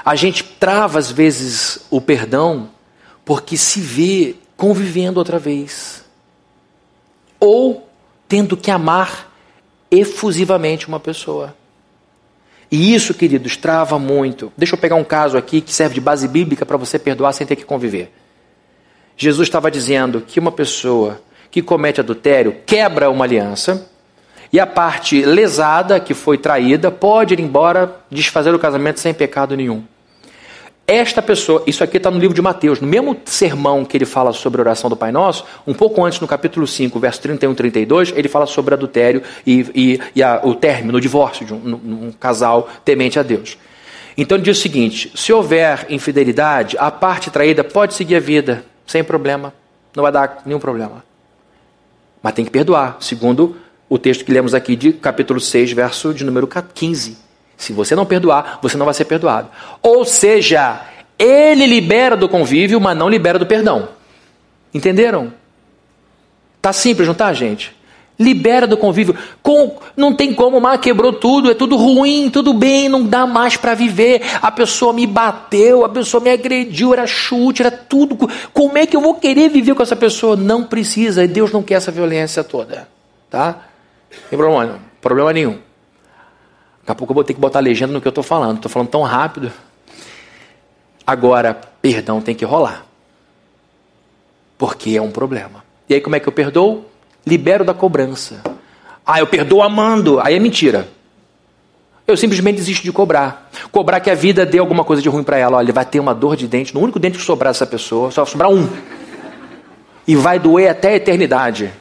[0.04, 2.70] A gente trava às vezes o perdão
[3.24, 6.05] porque se vê convivendo outra vez.
[7.46, 7.88] Ou
[8.28, 9.32] tendo que amar
[9.92, 11.56] efusivamente uma pessoa.
[12.72, 14.52] E isso, queridos, trava muito.
[14.58, 17.46] Deixa eu pegar um caso aqui que serve de base bíblica para você perdoar sem
[17.46, 18.12] ter que conviver.
[19.16, 21.22] Jesus estava dizendo que uma pessoa
[21.52, 23.90] que comete adultério quebra uma aliança
[24.52, 29.56] e a parte lesada, que foi traída, pode ir embora, desfazer o casamento sem pecado
[29.56, 29.84] nenhum.
[30.88, 34.32] Esta pessoa, isso aqui está no livro de Mateus, no mesmo sermão que ele fala
[34.32, 37.56] sobre a oração do Pai Nosso, um pouco antes, no capítulo 5, verso 31 e
[37.56, 42.08] 32, ele fala sobre adultério e, e, e a, o término, o divórcio de um,
[42.08, 43.58] um casal temente a Deus.
[44.16, 48.64] Então ele diz o seguinte: se houver infidelidade, a parte traída pode seguir a vida
[48.86, 49.52] sem problema,
[49.96, 51.04] não vai dar nenhum problema.
[52.22, 53.58] Mas tem que perdoar, segundo
[53.90, 57.25] o texto que lemos aqui de capítulo 6, verso de número 15.
[57.58, 59.50] Se você não perdoar, você não vai ser perdoado.
[59.82, 60.82] Ou seja,
[61.18, 63.90] ele libera do convívio, mas não libera do perdão.
[64.74, 65.34] Entenderam?
[66.62, 67.74] Tá simples, não tá, gente?
[68.18, 69.16] Libera do convívio.
[69.42, 73.58] Com, não tem como, mas quebrou tudo, é tudo ruim, tudo bem, não dá mais
[73.58, 74.22] para viver.
[74.42, 78.18] A pessoa me bateu, a pessoa me agrediu, era chute, era tudo.
[78.54, 80.36] Como é que eu vou querer viver com essa pessoa?
[80.36, 82.88] Não precisa, Deus não quer essa violência toda.
[83.30, 83.64] Tá?
[84.30, 85.58] Tem problema, problema nenhum.
[86.86, 88.58] Daqui a pouco eu vou ter que botar legenda no que eu estou falando.
[88.58, 89.52] Estou falando tão rápido.
[91.06, 92.86] Agora, perdão tem que rolar.
[94.58, 95.64] Porque é um problema.
[95.90, 96.86] E aí, como é que eu perdoo?
[97.26, 98.42] libero da cobrança.
[99.06, 100.20] Ah, eu perdoo amando.
[100.20, 100.88] Aí é mentira.
[102.08, 103.50] Eu simplesmente desisto de cobrar.
[103.72, 105.58] Cobrar que a vida dê alguma coisa de ruim para ela.
[105.58, 106.74] Olha, vai ter uma dor de dente.
[106.74, 108.70] No único dente que sobrar dessa pessoa, só sobrar um.
[110.08, 111.72] E vai doer até a eternidade.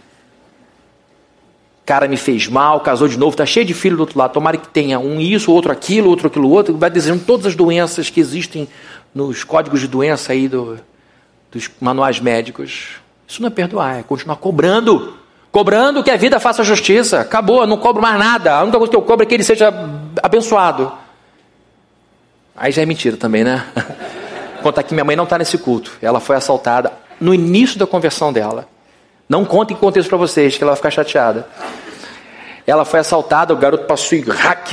[1.84, 4.32] Cara me fez mal, casou de novo, tá cheio de filho do outro lado.
[4.32, 6.76] Tomara que tenha um isso, outro aquilo, outro aquilo outro.
[6.76, 8.68] Vai desejando todas as doenças que existem
[9.14, 10.78] nos códigos de doença aí do,
[11.52, 12.96] dos manuais médicos.
[13.28, 15.14] Isso não é perdoar, é continuar cobrando
[15.54, 17.20] Cobrando que a vida faça justiça.
[17.20, 18.56] Acabou, não cobro mais nada.
[18.56, 19.72] A única coisa que eu cobro é que ele seja
[20.20, 20.90] abençoado.
[22.56, 23.64] Aí já é mentira também, né?
[24.64, 25.92] Contar que minha mãe não está nesse culto.
[26.02, 28.66] Ela foi assaltada no início da conversão dela.
[29.28, 31.46] Não contem isso para vocês, que ela vai ficar chateada.
[32.66, 34.24] Ela foi assaltada, o garoto passou e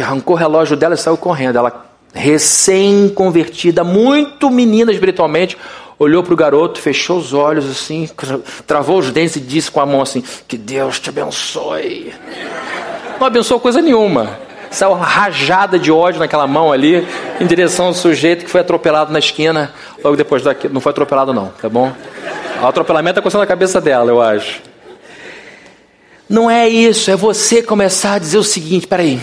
[0.01, 1.57] arrancou o relógio dela e saiu correndo.
[1.57, 5.57] Ela, recém-convertida, muito menina espiritualmente,
[5.99, 8.09] olhou para o garoto, fechou os olhos assim,
[8.65, 12.13] travou os dentes e disse com a mão assim: Que Deus te abençoe.
[13.19, 14.39] Não abençoou coisa nenhuma.
[14.69, 17.05] Saiu rajada de ódio naquela mão ali,
[17.41, 20.69] em direção ao sujeito que foi atropelado na esquina, logo depois daqui.
[20.69, 21.91] Não foi atropelado, não, tá bom?
[22.61, 24.61] O atropelamento está coçando a cabeça dela, eu acho.
[26.29, 29.19] Não é isso, é você começar a dizer o seguinte: peraí,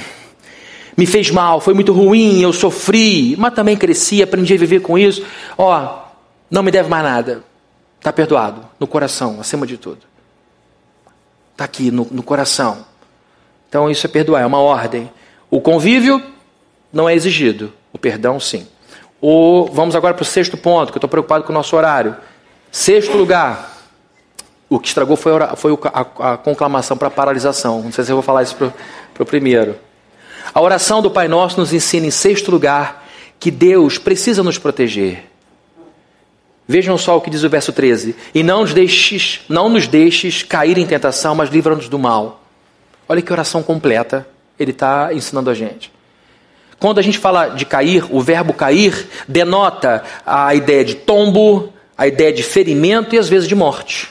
[0.96, 4.98] me fez mal, foi muito ruim, eu sofri, mas também cresci, aprendi a viver com
[4.98, 5.24] isso.
[5.56, 6.00] Ó,
[6.50, 7.44] não me deve mais nada.
[7.98, 10.00] Está perdoado, no coração, acima de tudo.
[11.52, 12.84] Está aqui, no, no coração.
[13.68, 15.08] Então isso é perdoar, é uma ordem.
[15.48, 16.20] O convívio
[16.92, 18.66] não é exigido, o perdão sim.
[19.20, 22.16] O, vamos agora para o sexto ponto, que eu estou preocupado com o nosso horário.
[22.70, 23.76] Sexto lugar,
[24.68, 27.82] o que estragou foi, a, foi a, a, conclamação para a paralisação.
[27.82, 29.76] Não sei se eu vou falar isso para o primeiro.
[30.52, 33.06] A oração do Pai Nosso nos ensina, em sexto lugar,
[33.40, 35.24] que Deus precisa nos proteger.
[36.66, 40.42] Vejam só o que diz o verso 13: E não nos deixes, não nos deixes
[40.42, 42.42] cair em tentação, mas livra-nos do mal.
[43.08, 44.26] Olha que oração completa
[44.58, 45.90] ele está ensinando a gente.
[46.78, 52.06] Quando a gente fala de cair, o verbo cair denota a ideia de tombo, a
[52.06, 54.08] ideia de ferimento e às vezes de morte.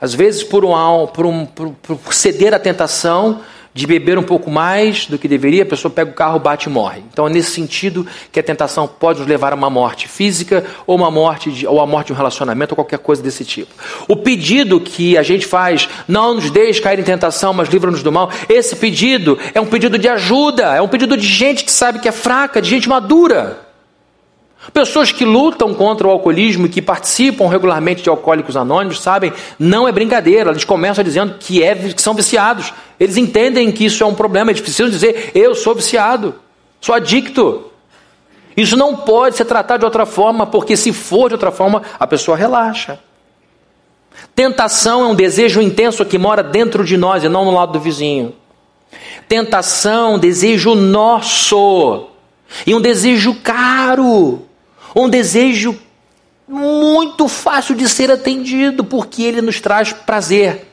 [0.00, 3.40] Às vezes por, um, por, um, por, por ceder à tentação,
[3.78, 6.72] de beber um pouco mais do que deveria, a pessoa pega o carro, bate e
[6.72, 7.00] morre.
[7.12, 10.96] Então é nesse sentido que a tentação pode nos levar a uma morte física ou
[10.96, 13.72] uma morte de, ou a morte de um relacionamento ou qualquer coisa desse tipo.
[14.08, 18.10] O pedido que a gente faz, não nos deixe cair em tentação, mas livra-nos do
[18.10, 22.00] mal, esse pedido é um pedido de ajuda, é um pedido de gente que sabe
[22.00, 23.67] que é fraca, de gente madura.
[24.72, 29.86] Pessoas que lutam contra o alcoolismo e que participam regularmente de alcoólicos anônimos sabem, não
[29.86, 30.50] é brincadeira.
[30.50, 32.74] Eles começam dizendo que, é, que são viciados.
[32.98, 34.50] Eles entendem que isso é um problema.
[34.50, 36.34] Eles precisam dizer: eu sou viciado,
[36.80, 37.70] sou adicto.
[38.56, 42.06] Isso não pode ser tratado de outra forma, porque se for de outra forma, a
[42.06, 42.98] pessoa relaxa.
[44.34, 47.80] Tentação é um desejo intenso que mora dentro de nós e não no lado do
[47.80, 48.34] vizinho.
[49.28, 52.08] Tentação, um desejo nosso.
[52.66, 54.47] E um desejo caro
[54.94, 55.78] um desejo
[56.48, 60.66] muito fácil de ser atendido, porque ele nos traz prazer.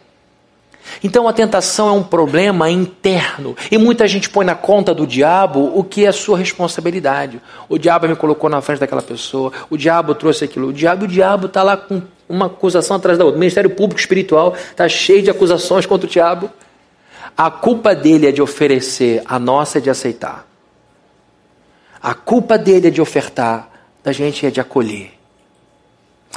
[1.03, 5.72] Então a tentação é um problema interno e muita gente põe na conta do diabo
[5.76, 7.41] o que é sua responsabilidade.
[7.68, 11.07] O diabo me colocou na frente daquela pessoa, o diabo trouxe aquilo, o diabo, o
[11.07, 13.38] diabo está lá com uma acusação atrás da outra.
[13.38, 16.49] O Ministério Público Espiritual está cheio de acusações contra o diabo.
[17.38, 20.47] A culpa dele é de oferecer, a nossa é de aceitar.
[22.01, 23.70] A culpa dele é de ofertar,
[24.06, 25.12] da gente é de acolher.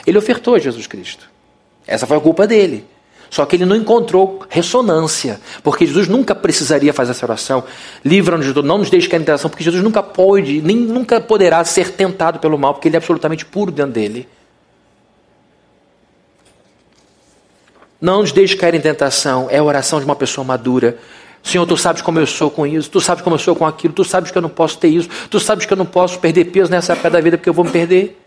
[0.07, 1.29] Ele ofertou a Jesus Cristo.
[1.87, 2.87] Essa foi a culpa dele.
[3.29, 7.63] Só que ele não encontrou ressonância, porque Jesus nunca precisaria fazer essa oração.
[8.03, 11.21] Livra-nos de tudo, não nos deixe cair em tentação, porque Jesus nunca pode, nem nunca
[11.21, 14.27] poderá ser tentado pelo mal, porque ele é absolutamente puro dentro dele.
[18.01, 20.97] Não nos deixe cair em tentação, é a oração de uma pessoa madura.
[21.43, 23.95] Senhor, tu sabes como eu sou com isso, tu sabes como eu sou com aquilo,
[23.95, 26.47] tu sabes que eu não posso ter isso, tu sabes que eu não posso perder
[26.47, 28.21] peso nessa época da vida porque eu vou me perder.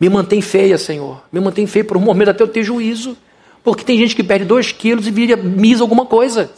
[0.00, 1.22] Me mantém feia, Senhor.
[1.32, 3.16] Me mantém feia por um momento até eu ter juízo.
[3.64, 6.50] Porque tem gente que perde dois quilos e vira misa alguma coisa.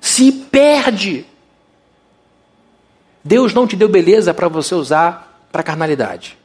[0.00, 1.24] Se perde.
[3.24, 6.36] Deus não te deu beleza para você usar para carnalidade.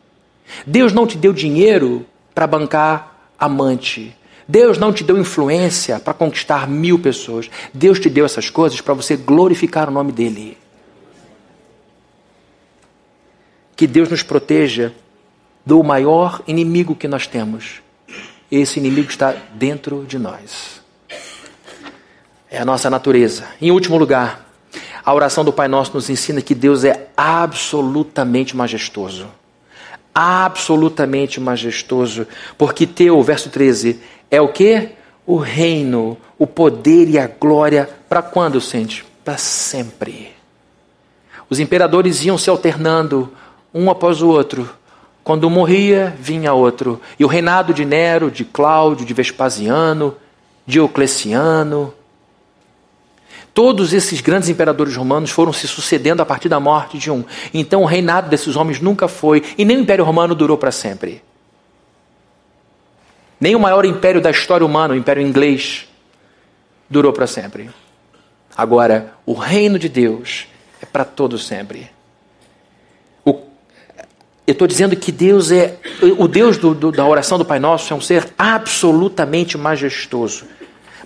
[0.66, 4.16] Deus não te deu dinheiro para bancar amante.
[4.48, 7.50] Deus não te deu influência para conquistar mil pessoas.
[7.74, 10.58] Deus te deu essas coisas para você glorificar o nome dEle.
[13.76, 14.94] Que Deus nos proteja
[15.66, 17.82] do maior inimigo que nós temos.
[18.50, 20.82] Esse inimigo está dentro de nós.
[22.50, 23.46] É a nossa natureza.
[23.62, 24.48] Em último lugar,
[25.04, 29.28] a oração do Pai Nosso nos ensina que Deus é absolutamente majestoso.
[30.16, 32.26] Absolutamente majestoso.
[32.58, 34.00] Porque teu, verso 13,
[34.30, 34.90] é o que?
[35.26, 39.06] O reino, o poder e a glória para quando, sente?
[39.24, 40.30] Para sempre.
[41.50, 43.32] Os imperadores iam se alternando
[43.74, 44.70] um após o outro.
[45.24, 47.02] Quando um morria, vinha outro.
[47.20, 50.16] E o reinado de Nero, de Cláudio, de Vespasiano,
[50.66, 51.94] Diocleciano,
[53.54, 57.24] todos esses grandes imperadores romanos foram se sucedendo a partir da morte de um.
[57.54, 61.24] Então o reinado desses homens nunca foi, e nem o Império Romano durou para sempre.
[63.40, 65.88] Nem o maior império da história humana, o Império Inglês,
[66.90, 67.70] durou para sempre.
[68.56, 70.48] Agora, o reino de Deus
[70.82, 71.90] é para todo sempre.
[73.24, 73.36] O,
[74.48, 75.78] eu estou dizendo que Deus é.
[76.18, 80.46] O Deus do, do, da oração do Pai Nosso é um ser absolutamente majestoso.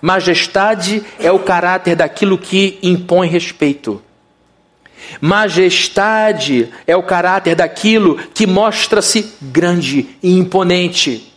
[0.01, 4.01] Majestade é o caráter daquilo que impõe respeito.
[5.19, 11.30] Majestade é o caráter daquilo que mostra-se grande e imponente.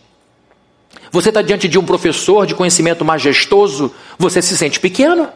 [1.15, 3.89] Você está diante de um professor de conhecimento majestoso,
[4.19, 5.29] você se sente pequeno.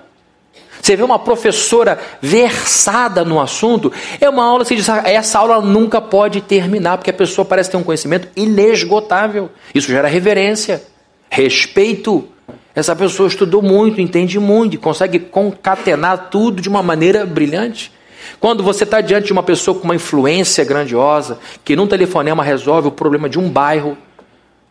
[0.82, 5.62] Você vê uma professora versada no assunto, é uma aula que diz, ah, essa aula
[5.62, 9.50] nunca pode terminar, porque a pessoa parece ter um conhecimento inesgotável.
[9.74, 10.84] Isso gera reverência,
[11.30, 12.28] respeito.
[12.76, 17.90] Essa pessoa estudou muito, entende muito, consegue concatenar tudo de uma maneira brilhante.
[18.38, 22.90] Quando você está diante de uma pessoa com uma influência grandiosa, que num telefonema resolve
[22.90, 23.98] o problema de um bairro,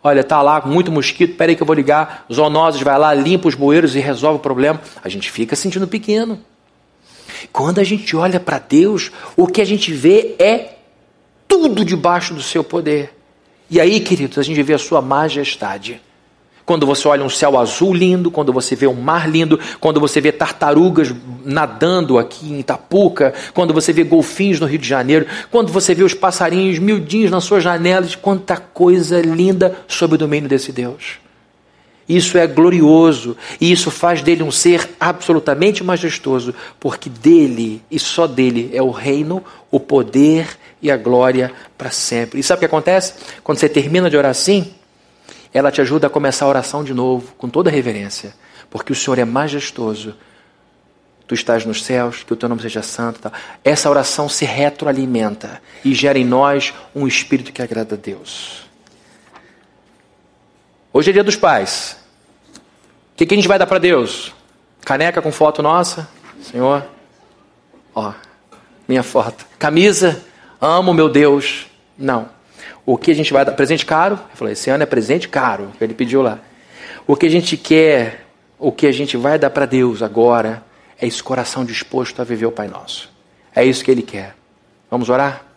[0.08, 3.54] olha, está lá muito mosquito, peraí que eu vou ligar, zoonoses, vai lá, limpa os
[3.54, 6.40] bueiros e resolve o problema, a gente fica sentindo pequeno.
[7.52, 10.76] Quando a gente olha para Deus, o que a gente vê é
[11.46, 13.14] tudo debaixo do seu poder.
[13.70, 16.00] E aí, queridos, a gente vê a sua majestade.
[16.68, 20.20] Quando você olha um céu azul lindo, quando você vê um mar lindo, quando você
[20.20, 25.72] vê tartarugas nadando aqui em Itapuca, quando você vê golfinhos no Rio de Janeiro, quando
[25.72, 30.70] você vê os passarinhos miudinhos nas suas janelas, quanta coisa linda sob o domínio desse
[30.70, 31.14] Deus.
[32.06, 38.26] Isso é glorioso e isso faz dele um ser absolutamente majestoso, porque dele e só
[38.26, 40.46] dele é o reino, o poder
[40.82, 42.38] e a glória para sempre.
[42.40, 43.14] E sabe o que acontece?
[43.42, 44.74] Quando você termina de orar assim,
[45.52, 48.34] ela te ajuda a começar a oração de novo, com toda reverência,
[48.70, 50.14] porque o Senhor é majestoso.
[51.26, 53.20] Tu estás nos céus, que o teu nome seja santo.
[53.20, 53.32] Tal.
[53.62, 58.66] Essa oração se retroalimenta e gera em nós um espírito que agrada a Deus.
[60.90, 61.98] Hoje é dia dos pais.
[62.54, 64.32] O que, que a gente vai dar para Deus?
[64.84, 66.08] Caneca com foto nossa?
[66.40, 66.86] Senhor,
[67.94, 68.14] ó,
[68.88, 69.44] minha foto.
[69.58, 70.24] Camisa,
[70.58, 71.66] amo meu Deus.
[71.98, 72.37] Não.
[72.88, 73.52] O que a gente vai dar?
[73.52, 74.14] Presente caro?
[74.14, 76.38] Ele falou, esse ano é presente caro, ele pediu lá.
[77.06, 78.24] O que a gente quer,
[78.58, 80.64] o que a gente vai dar para Deus agora,
[80.98, 83.12] é esse coração disposto a viver o Pai Nosso.
[83.54, 84.34] É isso que Ele quer.
[84.90, 85.48] Vamos orar?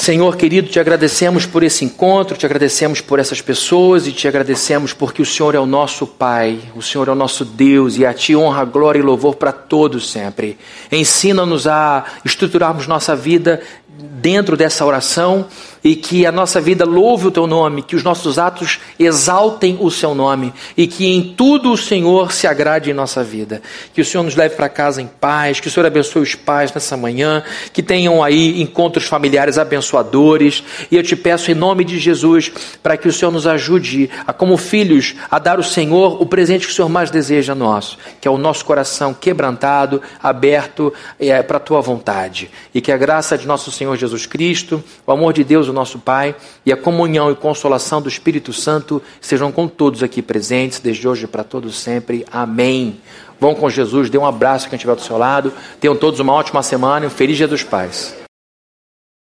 [0.00, 4.94] Senhor querido, te agradecemos por esse encontro, te agradecemos por essas pessoas e te agradecemos
[4.94, 8.14] porque o Senhor é o nosso Pai, o Senhor é o nosso Deus e a
[8.14, 10.56] Ti honra, glória e louvor para todos sempre.
[10.90, 13.60] Ensina-nos a estruturarmos nossa vida
[13.98, 15.46] dentro dessa oração
[15.82, 19.90] e que a nossa vida louve o teu nome, que os nossos atos exaltem o
[19.90, 23.62] seu nome e que em tudo o Senhor se agrade em nossa vida.
[23.94, 26.72] Que o Senhor nos leve para casa em paz, que o Senhor abençoe os pais
[26.72, 30.62] nessa manhã, que tenham aí encontros familiares abençoadores.
[30.90, 34.32] E eu te peço em nome de Jesus para que o Senhor nos ajude a
[34.32, 38.28] como filhos a dar ao Senhor o presente que o Senhor mais deseja nosso, que
[38.28, 42.50] é o nosso coração quebrantado, aberto é, para a tua vontade.
[42.74, 45.98] E que a graça de nosso Senhor Jesus Cristo, o amor de Deus o nosso
[45.98, 51.08] Pai, e a comunhão e consolação do Espírito Santo sejam com todos aqui presentes, desde
[51.08, 52.26] hoje para todos sempre.
[52.30, 53.00] Amém.
[53.40, 55.50] Vão com Jesus, dê um abraço a quem estiver do seu lado.
[55.80, 58.20] Tenham todos uma ótima semana e um feliz Dia dos Pais.